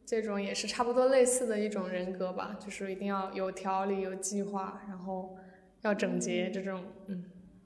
[0.05, 5.36] 这种也是差不多类似的一种人格吧，就是一定要有条理、有计划，然后
[5.82, 7.24] 要整洁这种，嗯。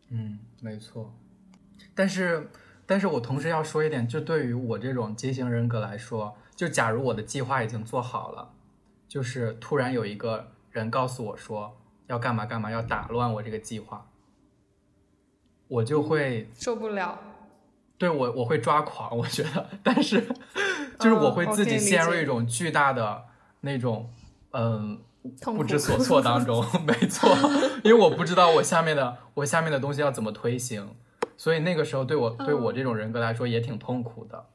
[0.10, 1.14] 嗯，没错。
[1.94, 2.48] 但是，
[2.92, 8.52] 但是我同时要说一点，就对于我这种畸形人格来说，就假如我的计划已经做好了，
[9.08, 11.78] 就是突然有一个人告诉我说
[12.08, 14.10] 要干嘛干嘛，要打乱我这个计划，
[15.70, 17.18] 我就会受不了。
[17.98, 20.28] 对我我会抓狂，我觉得，但是
[21.00, 23.24] 就是我会自己陷入一种巨大的
[23.62, 24.10] 那种
[24.52, 25.00] 嗯
[25.46, 27.34] 不知所 措当中，没错，
[27.86, 30.94] 因为我不知道我下面的我下面的东西要怎么推行，
[31.38, 34.46] 所以那个时候对我对我这种人格来说也挺痛苦的，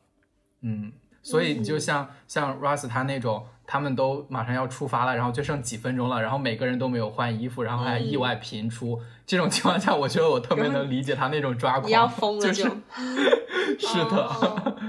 [0.63, 12.69] 嗯，所以你就像像 Russ 他那种，他们都马上要出发了，然后就剩几分钟了，然后每个人都没有换衣服，然后还意外频出，这种情况下，我觉得我特别能理解他那种抓狂，你要疯了就是就，
[13.79, 14.77] 是的，哦。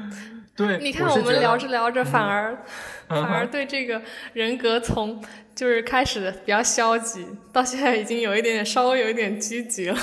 [0.58, 2.66] 对，你看，我们聊着聊着，反嗯而、
[3.10, 4.02] 反而对这个
[4.34, 5.24] 人格从
[5.54, 9.98] 就是开始比较消极，到现在已经有一点点稍微有一点积极了，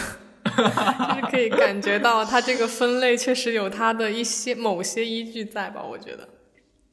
[1.09, 5.83] 就是可以感觉到它这个分类确实有它的一些某些依据在吧？
[5.83, 6.29] 我觉得，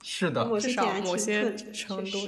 [0.03, 2.19] 是的，至少某些程度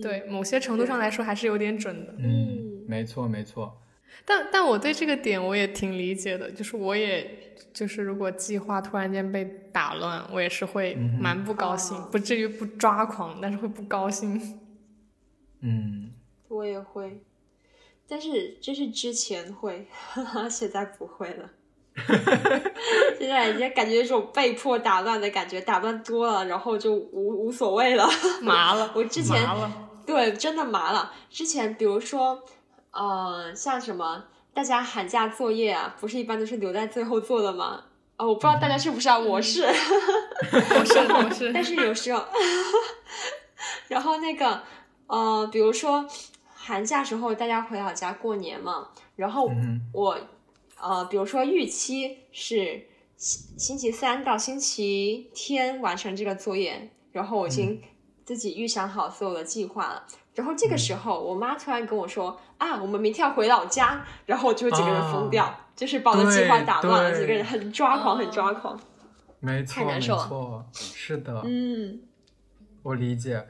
[0.00, 2.14] 对某些程度上来说还是有点准的。
[2.18, 3.80] 嗯，没错没错，
[4.24, 12.08] 但但我对这个点我也挺理解的，就是我也就是如果计划突然间被打乱，我也是会蛮不高兴，哦。
[12.12, 14.60] 不至于不抓狂，但是会不高兴。
[15.60, 16.12] 嗯，
[16.48, 17.20] 我也会，
[18.08, 19.86] 但是就是之前会，
[20.50, 21.48] 现在不会了。
[23.18, 28.08] 现在已经感觉有种被迫打乱的感觉，打乱多了，然后就无无所谓了。
[28.40, 29.46] 麻了，我之前，
[30.06, 31.12] 对真的麻了。
[31.30, 32.42] 之前比如说，
[32.92, 34.24] 呃，像什么
[34.54, 37.84] 大家寒假作业啊，不是一般都是留在最后做的吗？
[38.16, 39.62] 哦，我不知道大家是不是啊，我是。
[39.64, 42.24] 我是我是， 但是有时候，
[43.88, 44.62] 然后那个
[45.06, 46.06] 呃，比如说
[46.64, 50.16] 寒假时候大家回老家过年嘛，然后嗯我
[50.80, 52.86] 呃，比如说预期是
[53.16, 57.82] 星星期三到星期天完成这个作业，然后我已经
[58.24, 60.06] 自己预想好所有的计划了。
[60.34, 68.78] 然后这个时候，我妈突然跟我说：“啊，我们明天要回老家。”然后我就会整个人疯掉，就是把我的计划打乱了，对整个人很抓狂，很抓狂。
[69.40, 72.00] 没错没太难受了错，是的，嗯，
[72.82, 73.44] 我理解，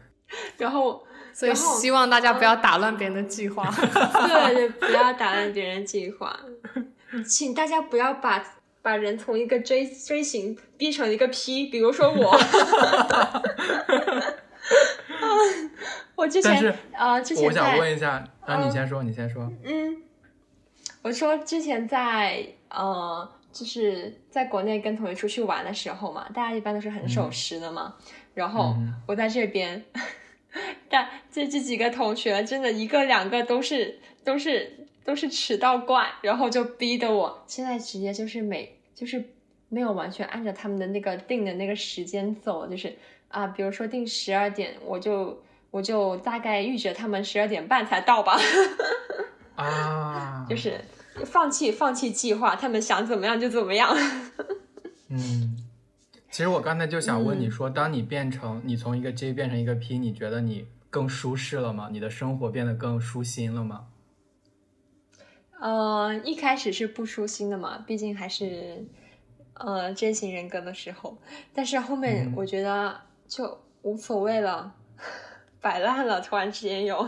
[0.56, 3.72] 然后所以希望大家不要打乱别人的计划。
[3.76, 6.38] 对 对，不要打乱别人计划，
[7.26, 8.44] 请大家不要把
[8.82, 12.38] 把人从一个锥锥形逼成一个 P，比如说我。
[16.14, 18.10] 我之但是前呃，之前我想在问一下，
[18.46, 19.96] 啊，你嗯先说，你先说，嗯，
[21.02, 27.94] 我说之前在呃就是在国内跟同学出去玩的时候嘛，大家一般都是很守时的嘛。
[28.34, 28.76] 然后
[29.08, 29.84] 我在这边，
[30.88, 39.24] 但这这几个同学真的一个两个都是都是都是迟到怪，然后就逼得我现在直接就是每就是
[39.68, 42.94] 没有完全按照他们的那个定的那个时间走，就是
[43.28, 48.38] 啊，比如说定十二点，我就我就大概预着他们十二点半才到吧。
[49.56, 50.78] 啊， 就是
[51.24, 53.96] 放弃放弃计划，他们想怎么样就怎么样。
[55.08, 55.56] 嗯，
[56.32, 61.90] 其实我刚才就想问你说，当你变成你从一个 J 变成一个 P，你觉得你更舒适了吗？
[61.92, 63.88] 你的生活变得更舒心了吗？
[65.60, 68.82] 呃，一开始是不舒心的嘛，毕竟还是
[69.52, 71.18] 呃真型人格的时候，
[71.52, 74.74] 但是后面我觉得就无所谓了，
[75.60, 77.06] 摆烂了，突然之间有。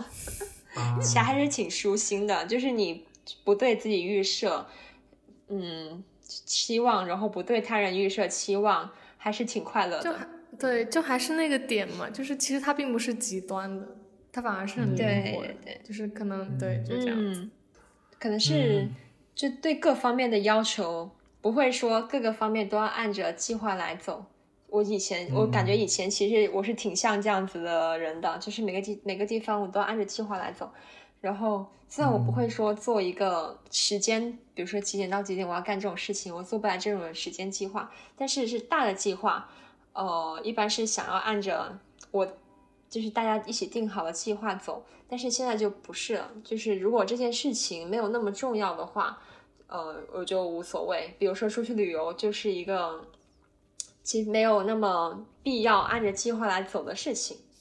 [1.01, 3.07] 其实还是挺舒心的，就是你
[3.43, 4.67] 不对自己预设，
[5.49, 8.91] 嗯，期望，然后不对他人预设期望，
[9.25, 10.15] 还是挺快乐的。
[10.59, 13.89] 对，就还是那个点嘛，就是其实它并不是极端的，
[14.31, 17.49] 它反而是很灵活的，就是可能对，就这样子。
[18.19, 18.87] 可能是
[19.35, 21.11] 就对各方面的要求，
[21.41, 24.27] 不会说各个方面都要按着计划来走。
[24.69, 30.71] 我以前我感觉以前其实我是挺像这样子的人的，就是每个地每个地方我都按着计划来走。
[31.23, 37.89] 然后虽然我不会说做一个时间，比如说几点到几点我要干这种事情，我做不来这种时间计划。
[38.17, 39.49] 但是是大的计划，
[39.93, 41.79] 呃，一般是想要按着
[42.11, 42.27] 我
[42.91, 44.85] 就是大家一起定好的计划走。
[45.09, 49.21] 但是现在就不是了，就是如果这件事情没有那么重要的话，
[49.69, 51.15] 呃，我就无所谓。
[51.17, 53.07] 比如说出去旅游就是一个。
[54.03, 57.54] 其实没有那么必要按着计划来走的事情，嗯，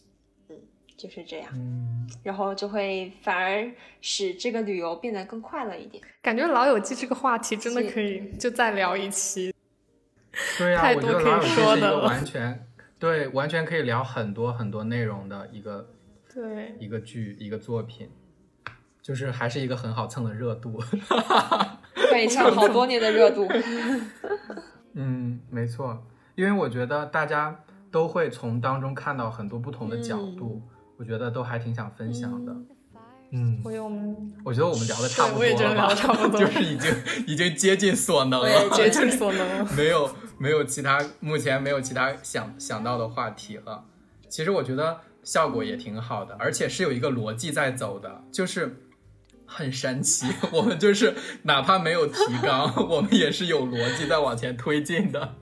[1.03, 6.01] 就是这样，嗯，然后就会反而使这个旅游变得更快乐一点。
[6.21, 9.53] 感觉老友记这个话题真的可以就再聊一期，
[10.57, 15.89] 对呀，我觉得老友记是一个完全对完全可以聊很多很多内容的一个
[16.33, 18.09] 对一个剧一个作品，
[19.01, 20.79] 就是还是一个很好蹭的热度，
[22.09, 23.45] 可 以蹭好多年的热度，
[24.93, 26.07] 嗯，没错。
[26.35, 30.63] 因为我觉得大家都会从当中看到很多不同的角度，
[30.97, 32.55] 我觉得都还挺想分享的。
[33.35, 33.91] 嗯，我有，
[34.45, 35.95] 我觉得我们聊的差不多了吧，
[36.37, 36.93] 就是已经
[37.25, 43.85] 已经接近所能了，接近所能了，没有没有其他，目前没有其他想想到的话题了。
[44.29, 48.77] 其实我觉得效果也挺好的，而且是有一个逻辑在走的，就是
[49.47, 50.27] 很神奇。
[50.53, 55.33] 我们就是哪怕没有提纲， 我们也是有逻辑在往前推进的。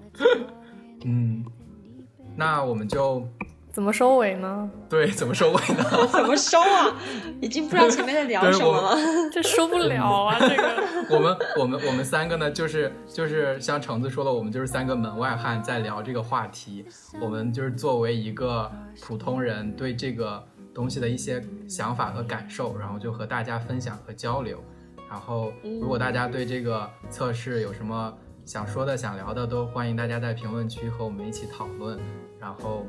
[1.03, 1.45] 嗯，
[2.37, 3.27] 那我们就
[3.71, 4.69] 怎么收尾呢？
[4.89, 5.83] 对，怎么收尾呢？
[6.11, 6.93] 怎么收啊？
[7.41, 8.97] 已经不知道前面在聊什么了，
[9.31, 10.37] 这收不了啊！
[10.39, 16.85] 这个，我们我们我们三个呢，就是就是像橙子说的，我们就是三个门外汉在聊这个话题。
[17.21, 18.69] 我们就是作为一个
[19.01, 20.43] 普通人，对这个
[20.73, 24.61] 东西的一些想法和感受，然后就和大家分享和交流。
[25.09, 28.13] 然后，如果大家对这个测试有什么，
[28.45, 31.97] 想说的、想聊的都欢迎大家在评论区和我们一起讨论。
[32.39, 32.85] 然后，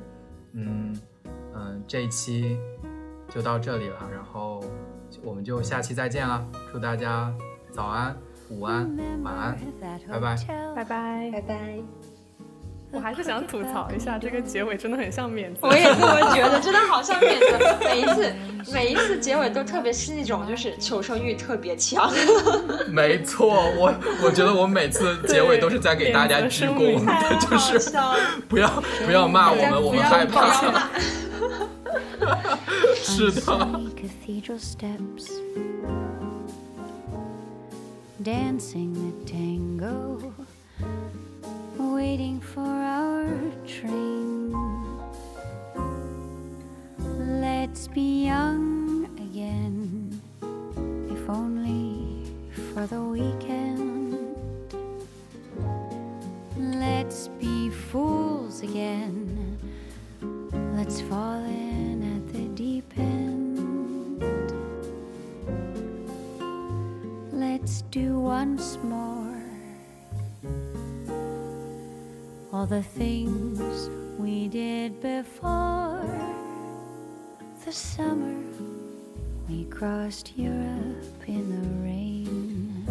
[0.52, 0.94] 嗯
[1.54, 2.58] 嗯，这一期
[3.28, 4.62] 就到这里了，然后
[5.22, 6.46] 我们就下期再见了。
[6.72, 7.32] 祝大家
[7.70, 8.16] 早安、
[8.50, 9.58] 午安、晚安，
[10.08, 10.36] 拜拜，
[10.74, 12.11] 拜拜，拜拜。
[12.92, 15.60] 我还是想吐槽一下，这个结尾真的很像免责。
[15.66, 17.58] 我也这么觉得，真的好像免责。
[17.82, 18.32] 每一次，
[18.72, 22.12] 每一次结尾都特别是那种，就是求生欲特别强。
[22.88, 27.90] 没错，我我觉得我每次结尾都是在给大家鞠躬的， 就是
[28.48, 28.68] 不要
[29.06, 30.88] 不要骂我们，我们害怕。
[32.94, 33.40] 是的。
[41.90, 43.26] Waiting for our
[43.66, 44.52] train.
[46.98, 50.20] Let's be young again,
[51.10, 52.24] if only
[52.72, 54.18] for the weekend.
[56.56, 59.58] Let's be fools again.
[60.76, 64.22] Let's fall in at the deep end.
[67.32, 69.31] Let's do once more
[72.52, 73.88] all the things
[74.18, 76.04] we did before
[77.64, 78.42] the summer
[79.48, 82.86] we crossed Europe in the rain.